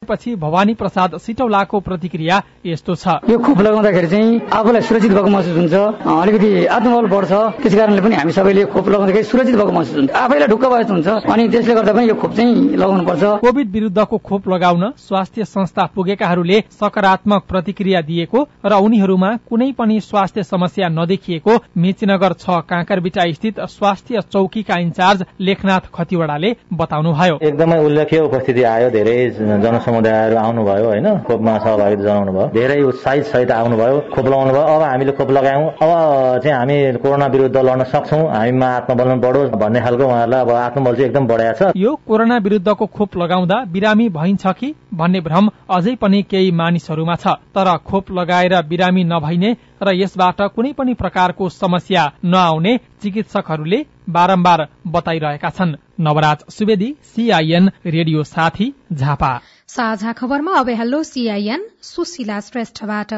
पछि 0.08 0.36
भवानी 0.36 0.74
प्रसाद 0.74 1.18
सिटौलाको 1.20 1.80
प्रतिक्रिया 1.80 2.42
यस्तो 2.66 2.94
छ। 2.96 3.08
यो 3.30 3.38
खोप 3.38 3.60
लगाउँदाखेरि 3.62 4.08
चाहिँ 4.08 4.40
आफूलाई 4.48 4.82
सुरक्षित 4.82 5.12
भएको 5.12 5.30
महसुस 5.30 5.56
हुन्छ। 5.56 5.74
अलिकति 6.08 6.66
आत्मबल 6.66 7.06
बढ्छ। 7.12 7.32
त्यस 7.60 7.76
कारणले 7.76 8.02
पनि 8.02 8.16
हामी 8.16 8.32
सबैले 8.32 8.64
खोप 8.74 8.88
लगाउँदाखेरि 8.90 9.24
सुरक्षित 9.24 9.56
भएको 9.56 9.72
महसुस 9.72 9.96
हुन्छ। 9.96 10.12
आफैलाई 10.12 10.48
ढुक्क 10.48 10.66
भएको 10.66 10.94
हुन्छ। 10.94 11.08
अनि 11.30 11.48
त्यसले 11.50 11.74
गर्दा 11.76 11.94
पनि 11.94 12.08
यो 12.10 12.16
खोप 12.16 12.32
चाहिँ 12.34 12.56
लगाउनु 12.80 13.04
पर्छ 13.06 13.24
कोविड 13.44 13.68
विरूद्धको 13.70 14.18
खोप 14.18 14.48
लगाउन 14.50 14.84
स्वास्थ्य 14.98 15.46
संस्था 15.46 15.86
पुगेकाहरूले 15.96 16.60
सकारात्मक 16.72 17.44
प्रतिक्रिया 17.50 18.02
दिएको 18.02 18.40
र 18.66 18.74
उनीहरूमा 18.80 19.30
कुनै 19.50 19.72
पनि 19.78 20.00
स्वास्थ्य 20.00 20.44
समस्या 20.44 20.90
नदेखिएको 20.90 21.54
मेचीनगर 21.78 22.34
छ 22.40 22.64
काँकरबिटा 22.66 23.28
स्थित 23.36 23.60
स्वास्थ्य 23.70 24.22
चौकीका 24.32 24.80
इन्चार्ज 24.80 25.26
लेखनाथ 25.40 25.92
खतिवड़ाले 25.94 26.56
बताउनुभयो। 26.74 27.40
एकदमै 27.44 27.78
उल्लेख्य 27.86 28.20
उपस्थिति 28.22 28.64
आयो। 28.64 28.90
धेरै 28.90 29.18
जन 29.38 29.78
समुदायहरू 29.90 30.38
आउनुभयो 30.38 30.86
होइन? 30.86 31.08
खोपमा 31.26 31.58
सहभागिता 31.58 32.04
जनाउनु 32.04 32.32
भयो 32.32 32.48
धेरै 32.54 32.82
उत्साहित 32.84 33.26
सहित 33.26 33.52
आउनुभयो। 33.52 34.00
खोप 34.14 34.26
लगाउनु 34.28 34.54
भयो 34.54 34.64
अब 34.70 34.82
हामीले 34.84 35.12
खोप 35.18 35.32
लगायौँ। 35.32 35.68
अब 35.74 35.92
चाहिँ 36.44 36.56
हामी 36.56 36.78
कोरोना 37.02 37.26
विरुद्ध 37.34 37.58
लड्न 37.58 37.84
सक्छौँ। 37.90 38.24
हामीमा 38.30 38.68
आत्मबल 38.78 39.08
बढोस् 39.20 39.52
भन्ने 39.58 39.80
खालको 39.82 40.04
उहाँहरूलाई 40.06 40.42
अब 40.42 40.52
आत्मबल 40.52 40.94
चाहिँ 40.96 41.10
एकदम 41.10 41.28
बढाएको 41.28 41.58
छ। 41.60 41.74
यो 41.76 41.96
कोरोना 42.08 42.38
विरुद्धको 42.38 42.86
खोप 42.88 43.18
लगाउँदा 43.18 43.58
बिरामी 43.74 44.10
भइन्छ 44.10 44.48
कि 44.60 44.74
भन्ने 44.94 45.20
भ्रम 45.22 45.50
अझै 45.70 45.96
पनि 45.96 46.22
केही 46.24 46.52
मानिसहरूमा 46.52 47.16
छ। 47.16 47.28
तर 47.56 47.78
खोप 47.88 48.12
लगाएर 48.12 48.62
बिरामी 48.70 49.04
नभइने 49.04 49.56
र 49.84 49.96
यसबाट 49.96 50.42
कुनै 50.56 50.72
पनि 50.74 50.94
प्रकारको 50.94 51.50
समस्या 51.50 52.04
नआउने 52.26 52.78
चिकित्सकहरूले 53.02 53.86
बारम्बार 54.10 54.68
बताइरहेका 54.88 55.50
छन्। 55.50 55.76
नवराज 56.00 56.44
सुवेदी 56.50 56.96
सीआईएन 57.06 57.70
रेडियो 57.86 58.24
साथी 58.24 58.74
झापा। 58.94 59.32
साझा 59.70 60.12
खबरमा 60.20 60.54
अब 60.60 60.70
हेलो 60.78 61.00
सीआईएन 61.04 61.64
सुशीला 61.84 62.40
श्रेष्ठबाट। 62.42 63.12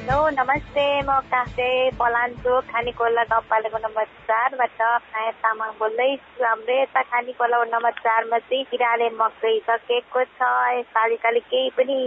हेलो 0.00 0.18
नमस्ते 0.30 0.86
म 1.02 1.18
कासे 1.30 1.68
पलाञ्चोक 1.94 2.64
खानेकोला 2.72 3.22
गाउँपालिका 3.30 3.78
नम्बर 3.78 4.04
चारबाट 4.26 4.80
माया 4.82 5.30
तामाङ 5.38 5.70
बोल्दैछु 5.78 6.44
हाम्रो 6.44 6.74
यता 6.82 7.02
खानेकोला 7.14 7.62
नम्बर 7.70 7.92
चारमा 8.02 8.38
चाहिँ 8.50 8.64
किराले 8.70 9.08
मकै 9.22 9.54
सकेको 9.70 10.24
छ। 10.34 10.50
पालिकाले 10.98 11.40
केही 11.46 11.70
पनि 11.78 11.98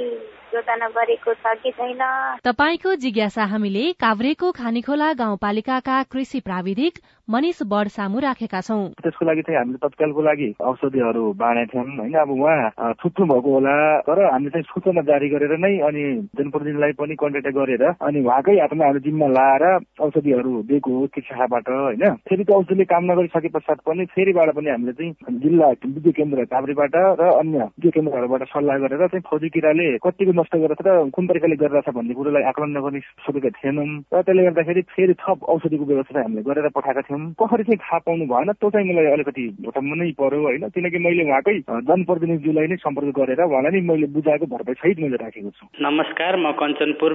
योजना 0.54 0.88
गरेको 0.94 1.34
छ 1.34 1.56
कि 1.64 1.72
छैन? 1.72 2.02
तपाईँको 2.46 2.96
जिज्ञासा 3.04 3.44
हामीले 3.54 3.92
काभ्रेको 3.98 4.52
खानेखोला 4.52 5.12
गाउँपालिकाका 5.14 6.02
कृषि 6.12 6.40
प्राविधिक 6.46 6.94
मनिष 7.28 7.62
बढ 7.64 7.88
सामु 7.88 8.20
राखेका 8.20 8.62
छौँ। 8.62 8.84
त्यसको 9.02 9.26
लागि 9.26 9.42
चाहिँ 9.42 9.58
हामीले 9.60 9.78
तत्कालको 9.84 10.22
लागि 10.22 10.50
औषधिहरू 10.62 11.24
बाँडेका 11.40 11.72
थियौँ 11.74 11.86
होइन? 11.98 12.14
अब 12.14 12.30
उहाँ 12.30 12.94
छुट्नु 13.02 13.26
भएको 13.26 13.50
होला 13.54 13.76
तर 14.04 14.20
हामीले 14.24 14.50
चाहिँ 14.50 14.68
सूचना 14.70 15.02
जारी 15.02 15.30
गरेर 15.30 15.58
नै 15.58 15.74
अनि 15.88 16.04
जनप्रतिनिधिलाई 16.38 16.92
पनि 17.00 17.16
कन्ट्याक्ट 17.16 17.58
गरेर 17.58 17.84
अनि 17.90 18.20
उहाँकै 18.26 18.60
हातमा 18.60 18.86
हामीले 18.86 19.04
जिम्मा 19.08 19.28
लाएर 19.38 19.64
औषधिहरू 20.04 20.52
दिएको 20.70 20.92
हो 21.00 21.08
शाखाबाट 21.08 21.70
होइन? 21.70 22.04
फेरि 22.28 22.44
त्यो 22.44 22.58
औषधिले 22.60 22.86
काम 22.92 23.04
नगरिसके 23.12 23.50
पश्चात 23.56 23.80
पनि 23.88 24.06
फेरिबाट 24.14 24.50
पनि 24.56 24.70
हामीले 24.70 24.94
चाहिँ 24.94 25.40
जिल्ला 25.40 25.68
विद्युत 25.88 26.16
केन्द्र 26.16 26.46
काभ्रेबाट 26.54 26.96
र 27.22 27.32
अन्य 27.40 27.58
विद्युत 27.58 27.94
केन्द्रहरूबाट 27.94 28.44
सल्लाह 28.52 28.78
गरेर 28.84 29.08
चाहिँ 29.08 29.24
फौजी 29.32 29.50
किराले 29.56 29.88
कतिको 30.04 30.32
नष्ट 30.44 30.56
गरेर 30.60 31.10
कुन 31.16 31.28
तरिकाले 31.28 31.56
गरिरहेछ 31.56 31.90
भन्ने 31.96 32.14
कुरोलाई 32.14 32.44
आकलन 32.52 32.76
नगर्ने 32.78 33.00
सकेका 33.24 33.50
थिएनौँ। 33.56 33.88
र 34.12 34.22
त्यसले 34.28 34.44
गर्दाखेरि 34.44 34.82
फेरि 34.92 35.14
थप 35.24 35.40
औषधिको 35.48 35.86
व्यवस्था 35.88 36.20
हामीले 36.20 36.44
गरेर 36.44 36.68
पठाएका 36.76 37.02
थियौँ। 37.08 37.32
कसरी 37.40 37.64
चाहिँ 37.64 37.80
थाहा 37.80 37.98
पाउनु 38.04 38.26
भएन 38.28 38.52
त्यो 38.60 38.70
चाहिँ 38.70 38.88
मलाई 38.92 39.12
अलिकति 39.16 39.44
भोटम्म 39.64 39.92
नै 39.96 40.12
पर्यो 40.20 40.42
होइन। 40.44 40.64
किनकि 40.76 41.00
मैले 41.00 41.24
उहाँकै 41.24 41.56
जनप्रतिनिधिज्यूलाई 41.90 42.68
नै 42.68 42.78
सम्पर्क 42.84 43.10
गरेर 43.16 43.42
उहाँलाई 43.48 43.72
नै 43.72 43.82
मैले 43.88 44.08
बुझाएको 44.12 44.46
भरपाई 44.52 44.76
सहित 44.84 45.00
मैले 45.00 45.18
राखेको 45.24 45.50
छु। 45.50 45.64
नमस्कार 45.80 46.36
म 46.36 46.52
कञ्चनपुर 46.60 47.12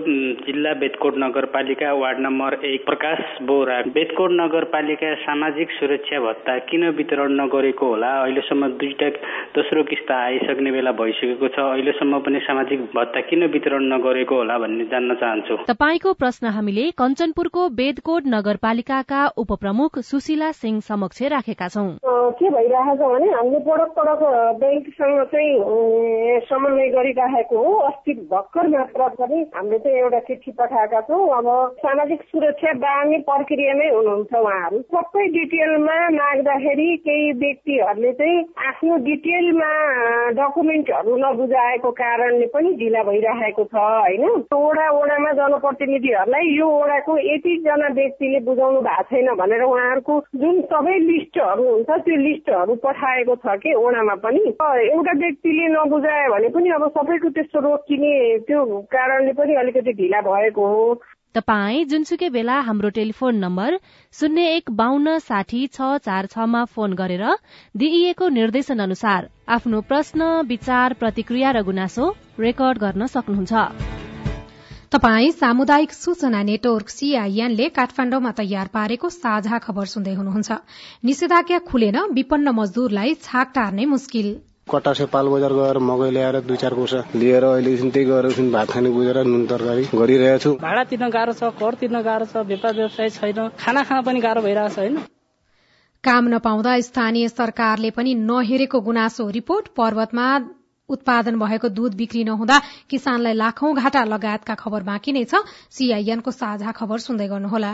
जिल्ला 0.49 0.73
बेतकोट 0.81 1.15
नगरपालिका 1.19 1.93
वार्ड 1.93 2.19
नम्बर 2.21 2.59
एक 2.65 2.85
प्रकाश 2.87 3.21
बोरा 3.45 3.79
बेतकोट 3.93 4.31
नगरपालिका 4.41 5.15
सामाजिक 5.27 5.69
सुरक्षा 5.79 6.21
भत्ता 6.21 6.59
किन 6.71 6.89
वितरण 6.97 7.33
नगरेको 7.41 7.87
होला? 7.89 8.11
अहिलेसम्म 8.23 8.69
दुईटा 8.81 9.09
दोस्रो 9.55 9.83
किस्ता 9.85 10.15
आइसक्ने 10.25 10.71
बेला 10.73 10.93
भइसकेको 10.95 11.49
छ। 11.49 11.59
अहिलेसम्म 11.69 12.19
पनि 12.25 12.41
सामाजिक 12.41 12.81
भत्ता 12.95 13.18
भत्ता 13.19 13.29
किन 13.31 13.45
वितरण 13.53 13.83
नगरेको 13.93 14.35
होला 14.35 14.59
भन्ने 14.59 14.85
जान्न 14.87 15.15
चाहन्छु। 15.19 15.55
तपाईँको 15.67 16.13
प्रश्न 16.15 16.47
हामीले 16.55 16.85
कञ्चनपुरको 16.95 17.63
बेदकोट 17.75 18.23
नगरपालिकाका 18.27 19.21
उपप्रमुख 19.37 19.99
सुशीला 20.01 20.51
सिंह 20.55 20.81
समक्ष 20.81 21.23
राखेका 21.35 21.69
छौं। 21.69 21.91
के 22.39 22.51
भइरहेको 22.51 22.95
छ 22.95 23.11
भने 23.11 23.31
हामीले 23.33 23.59
पटक 23.67 23.91
पटक 23.99 24.23
ब्याङ्कसँग 24.61 25.19
चाहिँ 25.33 26.41
समन्वय 26.47 26.89
गरिराखेको 26.95 27.57
हो। 27.59 27.73
अस्ति 27.89 28.13
भर्खर 28.31 28.69
मात्र 28.69 29.09
पनि 29.19 29.39
हामीले 29.55 29.79
चाहिँ 29.79 29.99
एउटा 29.99 30.21
चिठी 30.29 30.51
पठाएका 30.59 31.01
छौँ। 31.09 31.23
अब 31.39 31.49
सामाजिक 31.83 32.23
सुरक्षा 32.31 32.73
बाँड्ने 32.79 33.19
प्रक्रियामै 33.27 33.89
हुनुहुन्छ 33.89 34.35
उहाँहरू। 34.35 34.79
सबै 34.95 35.27
डिटेलमा 35.35 35.99
माग्दाखेरि 36.19 36.89
केही 37.07 37.33
व्यक्तिहरूले 37.43 38.13
चाहिँ 38.21 38.45
आफ्नो 38.69 38.97
डिटेलमा 39.09 39.71
डकुमेन्टहरू 40.39 41.17
नबुझाएको 41.25 41.91
कारणले 41.99 42.47
पनि 42.55 42.73
ढिला 42.79 43.03
भइरहेको 43.09 43.65
छ 43.65 43.75
होइन? 43.75 44.25
वडा 44.55 44.87
वडामा 44.93 45.33
जनप्रतिनिधिहरूलाई 45.39 46.47
यो 46.55 46.69
वडाको 46.69 47.17
यतिजना 47.19 47.89
व्यक्तिले 47.99 48.41
बुझाउनु 48.47 48.81
भएको 48.81 49.03
छैन 49.11 49.29
भनेर 49.41 49.63
उहाँहरूको 49.65 50.15
जुन 50.37 50.61
सबै 50.73 50.99
लिस्टहरू 51.01 51.69
हुन्छ 51.69 51.91
त्यो 52.07 52.17
लिस्टहरू 52.23 52.75
पठाएको 52.85 53.37
छ 53.45 53.57
कि 53.63 53.75
वडामा 53.75 54.15
पनि 54.25 54.43
एउटा 54.87 55.13
व्यक्तिले 55.19 55.69
नबुझायो 55.75 56.33
भने 56.35 56.49
पनि 56.57 56.71
अब 56.79 56.89
सबैको 56.99 57.29
त्यस्तो 57.39 57.61
रोकिने 57.61 58.13
त्यो 58.49 58.65
कारणले 58.93 59.33
पनि 59.39 59.55
अलिकति 59.63 59.93
ढिला 59.93 60.21
भएको 60.29 60.67
हो। 60.67 60.83
तपाई 61.35 61.85
जुनसुकै 61.85 62.29
बेला 62.35 62.55
हाम्रो 62.67 62.89
टेलिफोन 62.97 63.37
नम्बर 63.39 63.75
शून्य 64.15 64.45
एक 64.53 64.71
बान्न 64.77 65.17
साठी 65.25 65.61
छ 65.69 65.89
चार 66.07 66.27
छमा 66.27 66.63
फोन 66.73 66.95
गरेर 67.01 67.25
दिइएको 67.75 68.29
निर्देशन 68.37 68.79
अनुसार 68.81 69.29
आफ्नो 69.57 69.81
प्रश्न 69.91 70.31
विचार 70.49 70.97
प्रतिक्रिया 71.03 71.53
र 71.53 71.63
गुनासो 71.69 72.09
रेकर्ड 72.41 72.79
गर्न 72.79 73.07
सक्नुहुन्छ। 73.15 73.53
तपाई 74.91 75.31
सामुदायिक 75.35 75.93
सूचना 75.93 76.43
नेटवर्क 76.49 76.89
सीआईएनले 76.89 77.69
काठमाण्डुमा 77.77 78.31
तयार 78.37 78.75
पारेको 78.75 79.09
साझा 79.13 79.59
खबर 79.65 79.95
सुन्दै 79.95 80.15
हुनुहुन्छ। 80.15 80.61
निषेधाज्ञा 81.05 81.59
खुलेन 81.69 81.99
विपन्न 82.13 82.59
मजदूरलाई 82.59 83.15
छाक 83.23 83.53
टार्ने 83.55 83.85
मुस्किल। 83.87 84.29
कटासे 84.71 85.07
पाल 85.13 85.29
बजार 85.29 85.53
गएर 85.59 85.79
मकै 85.89 86.11
ल्याएर 86.11 86.41
दुई 86.49 86.57
चार 86.63 86.75
कोसा 86.75 87.01
लिएर 87.15 87.45
अहिले 87.45 87.73
एकछिन 87.73 87.91
त्यही 87.91 88.07
गएर 88.07 88.27
एकछिन 88.27 88.51
भात 88.53 88.71
खाने 88.71 88.91
बुझेर 88.97 89.23
नुन 89.27 89.47
तरकारी 89.53 89.85
गरिरहेको 89.95 90.43
छु 90.45 90.51
भाडा 90.63 90.83
तिर्न 90.91 91.09
गाह्रो 91.17 91.33
छ 91.41 91.53
कर 91.61 91.75
तिर्न 91.81 92.03
गाह्रो 92.03 92.27
छ 92.33 92.45
व्यापार 92.51 92.75
व्यवसाय 92.77 93.11
छैन 93.17 93.49
खाना 93.59 93.83
खान 93.89 94.03
पनि 94.05 94.21
गाह्रो 94.21 94.43
भइरहेको 94.43 94.75
छ 94.75 94.79
होइन? 94.79 94.99
काम 96.05 96.29
नपाउँदा 96.29 96.73
स्थानीय 96.83 97.29
सरकारले 97.29 97.91
पनि 97.97 98.15
नहेरेको 98.27 98.81
गुनासो 98.89 99.29
रिपोर्ट 99.37 99.69
पर्वतमा 99.77 100.27
उत्पादन 100.89 101.39
भएको 101.39 101.69
दूध 101.69 101.95
बिक्री 101.97 102.23
नहुँदा 102.25 102.61
किसानलाई 102.91 103.35
लाखौं 103.35 103.75
घाटा 103.77 104.05
लगायतका 104.05 104.55
खबर 104.55 104.83
बाँकी 104.83 105.13
नै 105.13 105.25
छ। 105.25 105.43
सीआईएनको 105.71 106.31
साझा 106.33 106.73
खबर 106.73 106.99
सुन्दै 106.99 107.29
गर्नुहोला। 107.29 107.73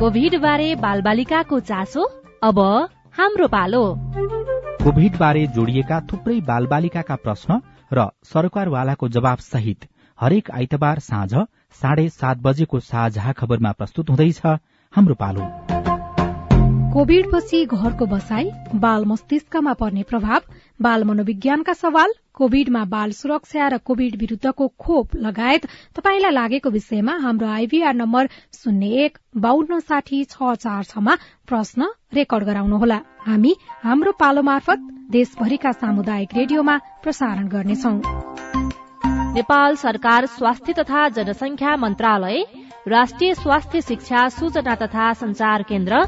कोभिड 0.00 0.40
बारे 0.40 0.68
बालबालिकाको 0.84 1.60
चासो 1.70 2.02
अब 2.42 2.58
हाम्रो 3.18 3.48
पालो। 3.48 3.84
कोभिड 4.86 5.16
बारे 5.18 5.40
जोडिएका 5.46 5.96
थुप्रै 6.10 6.34
बालबालिकाका 6.48 7.14
प्रश्न 7.22 7.54
र 7.90 8.04
सरकारवालाको 8.24 9.08
जवाब 9.16 9.38
सहित 9.46 9.86
हरेक 10.18 10.50
आइतबार 10.58 10.98
साँझ 11.02 11.42
साढे 11.80 12.08
सात 12.12 12.38
बजेको 12.38 12.80
साझा 12.86 13.32
खबरमा 13.32 13.72
प्रस्तुत 13.72 14.10
हुँदैछ 14.10 14.40
हाम्रो 14.92 15.14
पालो। 15.16 15.50
कोविडपछि 16.96 17.58
घरको 17.66 18.06
बसाई 18.06 18.50
बाल 18.74 19.04
मस्तिष्कमा 19.04 19.72
पर्ने 19.72 20.02
प्रभाव 20.02 20.42
बाल 20.82 21.02
मनोविज्ञानका 21.04 21.72
सवाल 21.72 22.12
कोविडमा 22.34 22.84
बाल 22.84 23.10
सुरक्षा 23.12 23.66
र 23.68 23.78
कोविड 23.84 24.16
विरूद्धको 24.16 24.68
खोप 24.80 25.16
लगायत 25.16 25.66
तपाईँलाई 25.96 26.32
लागेको 26.32 26.70
विषयमा 26.70 27.16
हाम्रो 27.20 27.48
आइभीआर 27.48 27.94
नम्बर 27.94 28.28
शून्य 28.54 29.04
एक 29.04 29.18
बान्न 29.36 29.80
साठी 29.84 30.22
छ 30.24 30.54
चार 30.56 30.84
छमा 30.84 31.16
प्रश्न 31.48 31.92
रेकर्ड 32.14 32.44
गराउनुहोला। 32.44 32.98
हामी 33.26 33.52
हाम्रो 33.84 34.12
पालो 34.20 34.42
मार्फत 34.42 34.88
देशभरिका 35.12 35.72
सामुदायिक 35.72 36.34
रेडियोमा 36.36 36.78
प्रसारण 37.02 37.48
गर्नेछौं। 37.48 37.96
नेपाल 39.34 39.76
सरकार 39.76 40.26
स्वास्थ्य 40.38 40.72
तथा 40.78 41.08
जनसंख्या 41.18 41.76
मन्त्रालय 41.76 42.44
राष्ट्रिय 42.88 43.34
स्वास्थ्य 43.34 43.80
शिक्षा 43.82 44.28
सूचना 44.28 44.74
तथा 44.74 45.12
संचार 45.12 45.62
केन्द्र 45.62 46.00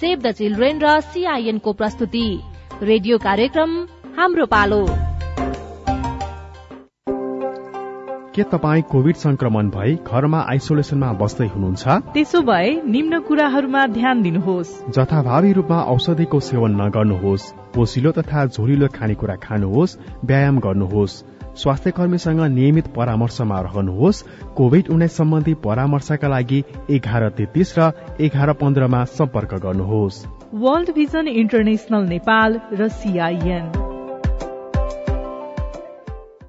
सेभ 0.00 0.22
द 0.22 0.32
चिल्ड्रेन 0.32 0.80
र 0.82 1.00
सीआईएन 1.00 1.58
को 1.58 1.72
प्रस्तुति। 1.72 2.42
रेडियो 2.82 3.18
कार्यक्रम 3.18 3.70
हाम्रो 4.18 4.46
पालो। 4.46 4.86
के 8.34 8.42
तपाईँ 8.42 8.82
कोविड 8.82 9.16
संक्रमण 9.16 9.68
भई 9.68 9.94
घरमा 9.94 10.40
आइसोलेसनमा 10.50 11.12
बस्दै 11.12 11.46
हुनुहुन्छ? 11.46 11.88
त्यसो 11.88 12.42
भए 12.42 12.82
निम्न 12.86 13.20
कुराहरूमा 13.20 13.86
ध्यान 13.86 14.22
दिनुहोस्। 14.22 14.84
जथाभावी 14.90 15.52
रूपमा 15.52 15.82
औषधिको 15.82 16.40
सेवन 16.40 16.80
नगर्नुहोस्। 16.80 17.52
पोसिलो 17.74 18.10
तथा 18.12 18.46
झोलिलो 18.46 18.88
खानेकुरा 18.88 19.36
खानुहोस् 19.36 19.98
व्यायाम 20.24 20.58
गर्नुहोस्। 20.58 21.24
स्वास्थ्य 21.56 21.90
कर्मीसँग 21.90 22.40
नियमित 22.52 22.86
परामर्शमा 22.96 23.60
रहनुहोस् 23.60 24.22
कोविड 24.56 24.88
उन्नाइस 24.88 25.16
सम्बन्धी 25.16 25.54
परामर्शका 25.64 26.28
लागि 26.28 26.62
एघार 26.90 27.28
तेत्तीस 27.38 27.74
र 27.78 27.90
एघार 28.20 28.52
पन्ध्रमा 28.60 29.04
सम्पर्क 29.14 29.54
गर्नुहोस्। 29.64 30.24
वर्ल्ड 30.54 30.94
भिजन 30.94 31.28
इन्टरनेशनल 31.28 32.08
नेपाल 32.08 32.60
र 32.72 32.88
सीआईएन। 32.88 33.72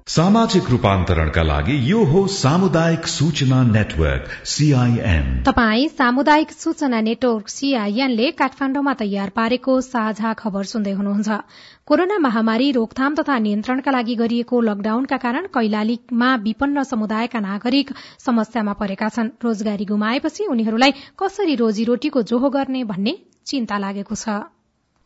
सामाजिक 0.08 0.70
रूपान्तरणका 0.70 1.42
लागि 1.42 1.74
यो 1.90 2.04
हो 2.04 2.26
सामुदायिक 2.26 3.06
सूचना 3.06 3.62
नेटवर्क 3.62 4.28
सीआईएन। 4.44 5.26
तपाई 5.46 5.88
सामुदायिक 5.88 6.52
सूचना 6.52 7.00
नेटवर्क 7.00 7.48
सीआईएनले 7.48 8.30
काठमाण्डुमा 8.30 8.94
तयार 8.94 9.28
पारेको 9.36 9.80
साझा 9.80 10.32
खबर 10.32 10.64
सुन्दै 10.64 10.92
हुनुहुन्छ। 10.92 11.28
कोरोना 11.88 12.16
महामारी 12.18 12.70
रोकथाम 12.72 13.14
तथा 13.14 13.38
नियन्त्रणका 13.40 13.90
लागि 13.90 14.14
गरिएको 14.14 14.60
लकडाउनका 14.60 15.16
कारण 15.16 15.46
कैलालीमा 15.54 16.28
विपन्न 16.44 16.82
समुदायका 16.84 17.40
नागरिक 17.40 17.92
समस्यामा 18.18 18.72
परेका 18.80 19.08
छन्। 19.08 19.30
रोजगारी 19.40 19.84
गुमाएपछि 19.88 20.50
उनीहरूलाई 20.52 20.92
कसरी 21.16 21.54
रोजीरोटीको 21.56 22.22
जोहो 22.28 22.50
गर्ने 22.52 22.84
भन्ने 22.92 23.16
चिन्ता 23.46 23.78
लागेको 23.78 24.14
छ। 24.14 24.36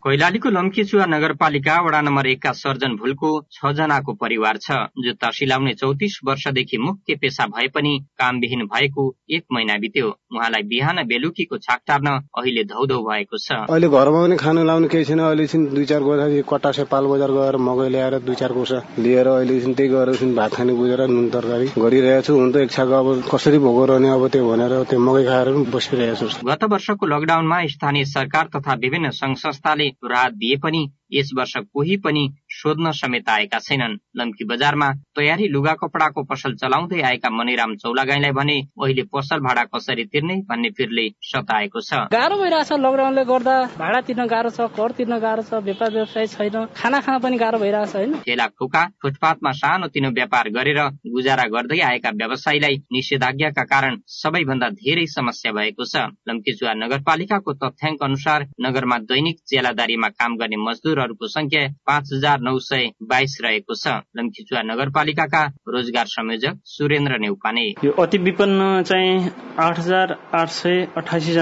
कैलालीको 0.02 0.50
लम्कीचुवा 0.50 1.04
नगरपालिका 1.06 1.74
वडा 1.80 2.00
नम्बर 2.02 2.26
एकका 2.26 2.52
सर्जन 2.60 2.94
भुलको 3.00 3.28
छ 3.54 3.70
जनाको 3.78 4.12
परिवार 4.18 4.56
छ 4.58 4.78
जो 4.98 5.12
तर्सिलाउने 5.14 5.74
चौतिस 5.74 6.18
वर्षदेखि 6.26 6.78
मुख्य 6.78 7.14
पेसा 7.22 7.46
भए 7.46 7.66
पनि 7.74 7.92
कामविहीन 8.18 8.64
भएको 8.72 9.04
एक 9.30 9.44
महिना 9.54 9.76
बित्यो। 9.78 10.08
उहाँलाई 10.34 10.62
बिहान 10.72 11.02
बेलुकीको 11.06 11.58
छाक 11.58 11.80
टार्न 11.86 12.08
अहिले 12.34 12.64
धौधौ 12.72 12.98
भएको 13.04 13.38
छ। 13.38 13.58
अहिले 13.70 13.88
घरमा 13.88 14.22
पनि 14.26 14.36
खानु 14.42 14.64
लाउनु 14.64 14.88
केही 14.90 15.04
छैन। 15.04 15.20
अहिले 15.20 15.46
दुई 15.70 15.84
चार 15.86 16.02
कोसा 16.02 16.26
कटासे 16.50 16.84
पाल 16.90 17.06
बजार 17.06 17.30
गएर 17.38 17.56
मकै 17.62 17.88
ल्याएर 17.94 18.18
दुई 18.26 18.34
चार 18.42 18.52
कोसा 18.58 18.82
लिएर 18.98 19.26
अहिले 19.28 19.60
त्यही 19.70 19.88
गएर 19.94 20.34
भात 20.34 20.54
खाने 20.54 20.74
बुझेर 20.82 21.06
नुन 21.14 21.30
तरकारी 21.30 21.70
गरिरहेको 21.78 22.26
छु। 22.26 22.32
हुन 22.40 22.50
त 22.50 22.66
एक 22.66 22.70
छाक 22.74 22.98
अब 22.98 23.30
कसरी 23.30 23.62
भोगो 23.68 23.86
रहने 23.94 24.10
अब 24.10 24.26
त्यो 24.34 24.50
भनेर 24.50 24.74
त्यो 24.90 24.98
मकै 24.98 25.24
खाएर 25.30 25.54
पनि 25.54 25.70
बसिरहेको 25.70 26.26
छु। 26.26 26.50
गत 26.50 26.68
वर्षको 26.74 27.06
लकडाउनमा 27.14 27.62
स्थानीय 27.78 28.04
सरकार 28.18 28.50
तथा 28.58 28.74
विभिन्न 28.82 29.14
संघ 29.14 29.36
संस्थाले 29.46 29.90
राहत 30.04 30.32
दिए 30.32 30.56
पनि 30.56 30.88
यस 31.12 31.30
वर्ष 31.36 31.56
कोही 31.72 31.96
पनि 32.04 32.24
सोध्न 32.48 32.90
समेत 32.92 33.28
आएका 33.28 33.58
छैनन्। 33.58 33.96
लम्की 34.16 34.44
बजारमा 34.44 34.88
तयारी 35.16 35.48
लुगा 35.48 35.74
कपडाको 35.82 36.22
पसल 36.24 36.54
चलाउँदै 36.54 37.00
आएका 37.00 37.30
मनिराम 37.30 37.74
चौलागाईलाई 37.76 38.32
भने 38.32 38.58
अहिले 38.82 39.02
पसल 39.12 39.40
भाडा 39.40 39.64
कसरी 39.74 40.04
तिर्ने? 40.04 40.36
भन्ने 40.48 40.70
फिरले 40.76 41.08
सताएको 41.22 41.80
छ। 41.80 41.92
गाह्रो 42.12 42.36
भइरहेछ 42.42 42.72
लकडाउनले 42.72 43.24
गर्दा। 43.24 43.56
भाडा 43.78 44.00
तिर्न 44.00 44.26
गाह्रो 44.26 44.50
छ 44.50 44.60
कर 44.72 44.90
तिर्न 44.92 45.18
गाह्रो 45.18 45.42
छ 45.42 45.62
व्यापार 45.64 45.90
व्यवसाय 45.92 46.26
छैन। 46.26 46.56
खाना 46.76 47.00
खान 47.00 47.18
पनि 47.20 47.36
गाह्रो 47.36 47.58
भइरहेछ 47.58 47.94
होइन? 47.96 48.12
ठेला 48.24 48.46
खोका 48.58 48.82
फुटपाथमा 49.02 49.52
सानो 49.52 49.86
तिनो 49.94 50.10
व्यापार 50.10 50.48
गरेर 50.56 50.80
गुजारा 51.06 51.44
गर्दै 51.54 51.80
आएका 51.80 52.10
व्यवसायीलाई 52.16 52.76
निषेधाज्ञाका 52.92 53.64
कारण 53.64 53.96
सबैभन्दा 54.06 54.68
धेरै 54.80 55.06
समस्या 55.06 55.52
भएको 55.52 55.84
छ। 55.84 56.08
लम्कीचुवा 56.28 56.72
नगरपालिकाको 56.74 57.52
तथ्याङ्क 57.62 58.02
अनुसार 58.02 58.46
नगरमा 58.60 58.98
दैनिक 59.10 59.38
चेलादारीमा 59.48 60.08
काम 60.08 60.36
गर्ने 60.36 60.56
मजदुरहरूको 61.02 61.26
संख्या 61.28 61.62
पाँच 61.86 62.10
हजार 62.14 62.40
नौ 62.40 62.58
सय 62.58 62.90
बाइस 63.02 63.38
रहेको 63.44 63.74
छ। 63.74 63.86
लम्कीचुवा 64.16 64.62
नगरपालिकाका 64.62 65.42
रोजगार 65.68 66.06
संयोजक 66.06 66.54
सुरेन्द्र 66.64 67.18
नेउपाने। 67.18 67.64
यो 67.84 67.92
अति 67.92 68.18
विपन्न 68.18 68.82
चाहिँ 68.82 69.30
आठ 69.58 69.78
हजार 69.78 70.16
आठ 70.34 70.48
सय 70.48 70.86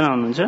हुनुहुन्छ। 0.08 0.40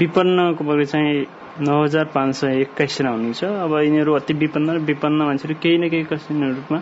विपन्नको 0.00 0.64
पक्ष 0.64 0.92
चाहिँ 0.92 1.26
नौ 1.60 1.82
हजार 1.84 2.04
पाँच 2.14 2.34
सय 2.34 2.60
एक्काइसजना 2.60 3.10
हुनुहुन्छ। 3.10 3.44
अब 3.44 3.72
यिनीहरू 3.84 4.12
अति 4.14 4.34
विपन्न 4.34 4.68
र 4.70 4.78
विपन्न 4.88 5.20
मान्छेहरू 5.22 5.60
केही 5.62 5.78
न 5.78 5.88
केही 5.90 6.04
कसै 6.04 6.34
रूपमा 6.34 6.78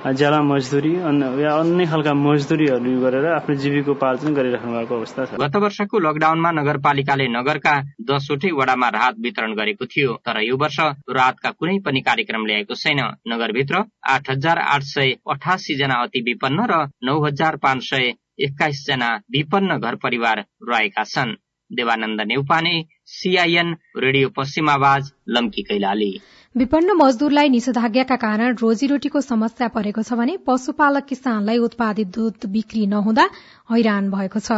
ज्याला 0.00 0.40
मजदुरी 0.42 0.94
अन्य 1.08 1.26
या 1.42 1.52
अन्य 1.60 1.84
खालका 1.86 2.12
मजदुरीहरू 2.16 2.92
गरेर 3.00 3.24
आफ्नो 3.30 3.54
जीविकोपार्जन 3.54 4.32
गरिराख्नु 4.34 4.72
भएको 4.72 4.94
अवस्था 4.96 5.24
छ। 5.24 5.36
गत 5.36 5.56
वर्षको 5.60 5.98
लकडाउनमा 6.00 6.50
नगरपालिकाले 6.56 7.26
नगरका 7.28 7.74
दसवटै 8.08 8.50
वडामा 8.56 8.88
राहत 8.96 9.16
वितरण 9.20 9.52
गरेको 9.60 9.84
थियो 9.92 10.14
तर 10.24 10.40
यो 10.40 10.56
वर्ष 10.56 10.78
राहतका 11.04 11.50
कुनै 11.52 11.76
पनि 11.84 12.00
कार्यक्रम 12.00 12.46
ल्याएको 12.48 12.74
छैन। 12.74 13.00
नगरभित्र 13.28 13.84
आठ 14.08 14.30
हजार 14.30 14.58
आठ 14.58 14.82
सय 14.88 15.12
अठासी 15.28 15.76
जना 15.76 16.00
अति 16.08 16.20
विपन्न 16.24 16.58
र 16.64 16.80
नौ 17.04 17.20
हजार 17.20 17.56
पाँच 17.60 17.84
सय 17.84 18.12
एक्काइस 18.40 18.84
जना 18.88 19.14
विपन्न 19.28 19.78
घर 19.78 19.94
परिवार 20.00 20.44
रहेका 20.64 21.04
छन्। 21.04 21.36
देवानन्द 21.70 22.20
नेउपाने 22.26 22.74
सीआईएन 23.06 23.76
रेडियो 23.98 24.28
पश्चिम 24.36 24.70
आवाज 24.70 25.12
लम्की 25.28 25.62
कैलाली। 25.62 26.12
विपन्न 26.54 26.96
मजदूरलाई 26.96 27.48
निषेधाज्ञाका 27.48 28.16
कारण 28.16 28.56
रोजीरोटीको 28.56 29.20
समस्या 29.20 29.68
परेको 29.68 30.02
छ 30.02 30.12
भने 30.14 30.36
पशुपालक 30.46 31.04
किसानलाई 31.06 31.58
उत्पादित 31.60 32.08
दूध 32.16 32.50
बिक्री 32.50 32.86
नहुँदा 32.86 33.28
हैरान 33.70 34.10
भएको 34.10 34.40
छ। 34.40 34.52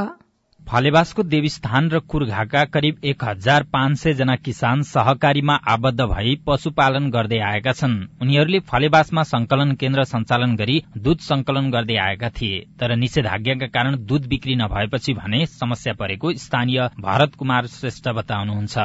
फलेवासको 0.73 1.23
देवीस्थान 1.23 1.89
र 1.91 1.99
कुर्घाका 2.09 2.65
करिब 2.65 3.01
एक 3.05 3.25
हजार 3.25 3.63
पाँच 3.63 3.97
सय 3.99 4.13
जना 4.13 4.37
किसान 4.37 4.83
सहकारीमा 4.83 5.55
आबद्ध 5.69 6.01
भई 6.01 6.35
पशुपालन 6.47 7.11
गर्दै 7.11 7.39
आएका 7.39 7.73
छन्। 7.73 7.97
उनीहरूले 8.23 8.61
फलेवासमा 8.61 9.23
संकलन 9.23 9.75
केन्द्र 9.75 10.05
सञ्चालन 10.05 10.57
गरी 10.57 10.77
दूध 10.99 11.19
संकलन 11.29 11.71
गर्दै 11.71 11.97
आएका 11.97 12.29
थिए। 12.31 12.65
तर 12.81 12.97
निषेधाज्ञाका 12.97 13.67
कारण 13.67 13.97
दूध 14.07 14.29
बिक्री 14.29 14.55
नभएपछि 14.57 15.13
भने 15.13 15.45
समस्या 15.47 15.93
परेको 15.93 16.33
स्थानीय 16.33 16.81
भरत 17.01 17.35
कुमार 17.39 17.67
श्रेष्ठ 17.67 18.09
बताउनुहुन्छ। 18.09 18.79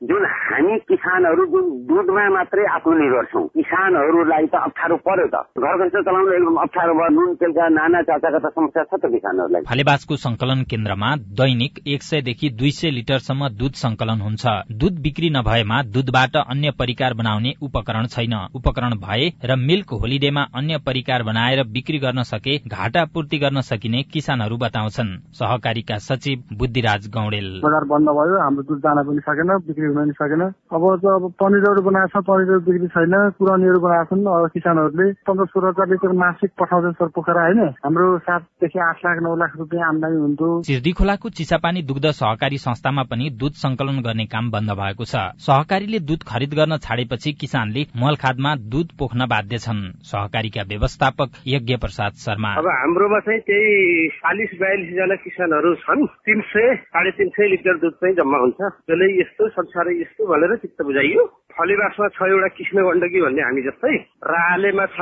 जुन 0.00 0.22
हामी 0.24 0.76
किसानहरू 0.88 1.44
जुन 1.46 1.64
दुधमा 1.84 2.22
मात्रै 2.32 2.62
आत्मनिर्भर 2.66 3.24
छौँ। 3.32 3.42
किसानहरूलाई 3.52 4.46
त 4.48 4.54
अप्ठ्यारो 4.56 4.96
पर्यो 4.96 5.26
त। 5.28 5.36
घर 5.60 5.74
खर्च 5.76 5.96
चलाउनु 6.06 6.32
एकदम 6.32 6.56
अप्ठ्यारो 6.56 6.94
भयो। 6.96 7.08
नुन 7.16 7.34
तेलका 7.36 7.66
नाना 7.68 8.00
चाचाका 8.08 8.38
त 8.38 8.48
समस्या 8.48 8.84
छ 8.88 8.92
त 8.96 9.10
किसानहरूलाई। 9.12 9.62
फलेवासको 9.68 10.16
संकलन 10.16 10.62
केन्द्रमा 10.64 11.10
दैनिक 11.36 11.72
एक 11.86 12.02
सयदेखि 12.02 12.48
दुई 12.56 12.70
सय 12.72 12.90
लिटरसम्म 12.90 13.48
दूध 13.60 13.72
संकलन 13.76 14.20
हुन्छ। 14.24 14.44
दूध 14.72 14.94
बिक्री 15.04 15.28
नभएमा 15.36 15.82
दूधबाट 15.92 16.36
अन्य 16.48 16.70
परिकार 16.80 17.14
बनाउने 17.20 17.52
उपकरण 17.60 18.06
छैन। 18.08 18.34
उपकरण 18.56 18.96
भए 19.04 19.28
र 19.44 19.56
मिल्क 19.60 19.92
होलिडेमा 20.00 20.46
अन्य 20.56 20.80
परिकार 20.80 21.22
बनाएर 21.28 21.62
बिक्री 21.76 21.98
गर्न 21.98 22.22
सके 22.24 22.56
घाटा 22.64 23.04
पूर्ति 23.12 23.38
गर्न 23.44 23.60
सकिने 23.68 24.02
किसानहरू 24.08 24.56
बताउँछन्। 24.64 25.12
सहकारीका 25.36 26.00
सचिव 26.08 26.56
बुद्धिराज 26.56 27.12
गौडेल। 27.12 27.52
बजार 27.60 27.84
बन्द 27.92 28.08
भयो। 28.16 28.40
हाम्रो 28.40 28.62
दुध 28.64 28.80
जान 28.80 29.04
पनि 29.04 29.28
सकेन। 29.28 29.56
बिक्री 29.60 29.88
हुन 29.90 30.12
सकेन। 30.12 30.42
अब 30.70 30.84
त 31.02 31.04
अब 31.10 31.24
पनिरहरू 31.40 31.82
बनाएको 31.82 32.12
छ 32.12 32.24
पनिरहरू 32.26 32.60
बिक्री 32.60 32.88
छैन 32.94 33.14
कुरानीहरू 33.38 33.80
बनाएको 33.80 34.08
छन् 34.10 34.26
अब 34.26 34.48
किसानहरूले 34.54 35.06
पन्ध्र 35.26 35.46
सोह्र 35.46 35.68
हजार 35.68 35.88
लिटर 35.90 36.12
मासिक 36.22 36.50
पठाउँछन् 36.60 36.98
सर 37.00 37.08
पोखरा 37.16 37.42
होइन 37.42 37.60
हाम्रो 37.84 38.06
सातदेखि 38.18 38.78
आठ 38.80 38.98
लाख 39.04 39.16
नौ 39.22 39.34
लाख 39.36 39.52
रुपियाँ 39.58 39.88
आमदानी 39.88 40.16
हुन्थ्यो। 40.20 40.50
सिर्दी 40.62 40.92
खोलाको 40.92 41.28
चिसापानी 41.38 41.82
दुग्ध 41.82 42.06
सहकारी 42.12 42.58
संस्थामा 42.58 43.02
पनि 43.10 43.30
दूध 43.40 43.52
संकलन 43.62 44.00
गर्ने 44.00 44.26
काम 44.26 44.50
बन्द 44.50 44.70
भएको 44.80 45.04
छ। 45.04 45.14
सहकारीले 45.40 45.98
दूध 46.00 46.22
खरिद 46.22 46.52
गर्न 46.54 46.76
छाडेपछि 46.78 47.32
किसानले 47.32 47.86
मलखादमा 47.96 48.54
दूध 48.72 48.88
पोख्न 48.98 49.26
बाध्य 49.26 49.58
छन्। 49.58 49.80
सहकारीका 50.04 50.62
व्यवस्थापक 50.68 51.28
यज्ञ 51.46 51.76
प्रसाद 51.76 52.12
शर्मा। 52.24 52.50
अब 52.54 52.66
हाम्रोमा 52.70 53.18
चाहिँ 53.20 53.40
त्यही 53.40 54.08
चालिस 54.20 54.50
बयालिस 54.60 54.90
जना 54.94 55.16
किसानहरू 55.24 55.74
छन्। 55.74 56.06
तिन 56.26 56.40
सय 56.50 56.74
साढे 56.90 57.10
तिन 57.10 57.28
सय 57.28 57.48
लिटर 57.48 57.76
दुध 57.78 57.94
चाहिँ 58.00 58.14
जम्मा 58.14 58.38
हुन्छ। 58.38 58.60
त्यसले 58.60 59.06
यस्तो 59.20 59.48
संसारै 59.80 59.96
यस्तो 59.96 60.22
भनेर 60.28 60.56
चित्त 60.60 60.82
बुझाइयो। 60.84 61.22
फलेवासमा 61.56 62.06
छ 62.12 62.20
एउटा 62.28 62.48
कृष्ण 62.52 62.76
गण्डकी 62.84 63.20
भन्ने 63.24 63.42
हामी 63.42 63.62
जस्तै 63.64 63.94
रालेमा 64.28 64.86
छ। 64.92 65.00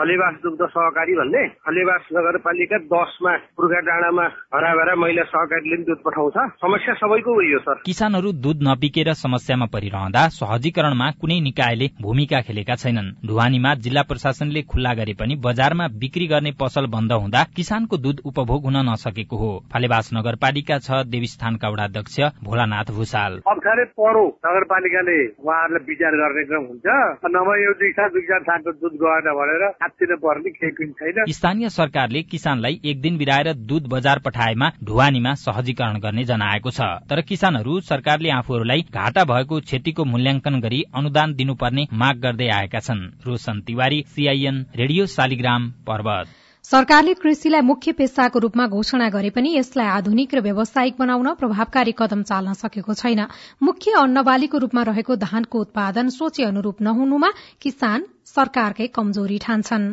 फलेवास 0.00 0.34
दुग्ध 0.42 0.62
सहकारी 0.64 1.14
भन्ने। 1.14 1.40
फलेवास 1.60 2.04
नगरपालिका 2.12 2.76
दसमा 2.88 3.32
पुर्खा 3.56 3.80
डाँडामा 3.84 4.24
हराभरा 4.54 4.94
महिला 4.96 5.22
सहकारीले 5.28 5.76
पनि 5.76 5.84
दुध 5.84 5.98
पठाउँछ। 6.04 6.36
समस्या 6.56 6.94
सबैको 6.96 7.32
उयो 7.36 7.58
सर। 7.60 7.82
किसानहरू 7.84 8.32
दूध 8.40 8.62
नबिकेर 8.64 9.12
समस्यामा 9.14 9.66
परिरहँदा 9.74 10.22
सहजीकरणमा 10.32 11.08
कुनै 11.20 11.38
निकायले 11.40 11.88
भूमिका 12.00 12.40
खेलेका 12.40 12.74
छैनन्। 12.82 13.10
ढुवानीमा 13.28 13.74
जिल्ला 13.84 14.02
प्रशासनले 14.08 14.62
खुल्ला 14.72 14.92
गरे 14.94 15.14
पनि 15.20 15.36
बजारमा 15.44 15.88
बिक्री 16.00 16.26
गर्ने 16.32 16.52
पसल 16.56 16.86
बन्द 16.88 17.12
हुँदा 17.20 17.44
किसानको 17.52 17.96
दूध 17.98 18.24
उपभोग 18.24 18.64
हुन 18.64 18.80
नसकेको 18.88 19.36
हो। 19.36 19.52
फलेवास 19.68 20.10
नगरपालिका 20.16 20.78
छ 20.80 21.04
देवीस्थानका 21.12 21.68
वडाध्यक्ष 21.68 22.16
भोलानाथ 22.48 22.94
भूषाल। 22.96 23.38
अप्ठ्यारै 23.52 23.84
परो 24.00 24.24
नगरपालिकाले 24.48 25.18
उहाँहरूलाई 25.44 25.84
विचार 25.92 26.18
गर्ने 26.22 26.48
क्रम 26.48 26.64
हुन्छ। 26.72 26.88
नभए 27.36 27.60
यो 27.64 27.72
दुई 27.76 27.92
साल 27.92 28.08
दुई 28.16 28.26
चार 28.32 28.42
सालको 28.48 28.72
दुध 28.80 28.98
गएन 29.04 29.32
भनेर 29.36 29.68
पर्ने 29.92 30.50
केही 30.50 30.72
पनि 30.72 30.92
छैन। 30.92 31.32
स्थानीय 31.32 31.68
सरकारले 31.68 32.22
किसानलाई 32.22 32.80
एक 32.84 33.00
दिन 33.00 33.18
बिराएर 33.18 33.52
दूध 33.52 33.86
बजार 33.86 34.18
पठाएमा 34.18 34.70
ढुवानीमा 34.84 35.34
सहजीकरण 35.34 35.98
गर्ने 35.98 36.24
जनाएको 36.24 36.70
छ। 36.70 36.80
तर 36.80 37.20
किसानहरू 37.20 37.80
सरकारले 37.80 38.30
आफूहरूलाई 38.30 38.80
घाटा 38.80 39.24
भएको 39.24 39.60
क्षतिको 39.60 40.04
मूल्याङ्कन 40.04 40.60
गरी 40.60 40.82
अनुदान 40.94 41.34
दिनुपर्ने 41.34 41.86
माग 41.92 42.16
गर्दै 42.16 42.48
आएका 42.48 42.78
छन्। 42.78 43.10
Roshan 43.26 43.60
Tiwari 43.60 44.04
CIN 44.06 44.66
radio 44.76 45.06
Shaligram 45.06 45.70
Parbat. 45.86 46.26
सरकारले 46.64 47.12
कृषिलाई 47.14 47.60
मुख्य 47.60 47.92
पेसाको 47.92 48.38
रूपमा 48.38 48.66
घोषणा 48.68 49.08
गरे 49.08 49.30
पनि 49.30 49.50
यसलाई 49.52 49.86
आधुनिक 49.90 50.34
र 50.34 50.40
व्यावसायिक 50.40 50.94
बनाउन 50.98 51.28
प्रभावकारी 51.34 51.94
कदम 51.98 52.22
चाल्न 52.22 52.52
सकेको 52.54 52.94
छैन। 52.94 53.20
मुख्य 53.62 53.92
अन्नबालीको 53.98 54.58
रूपमा 54.58 54.82
रहेको 54.84 55.16
धानको 55.16 55.60
उत्पादन 55.60 56.08
सोचे 56.10 56.44
अनुरूप 56.44 56.82
नहुनुमा 56.82 57.30
किसान 57.60 58.04
सरकारकै 58.26 58.86
कमजोरी 58.94 59.38
ठान्छन्। 59.38 59.86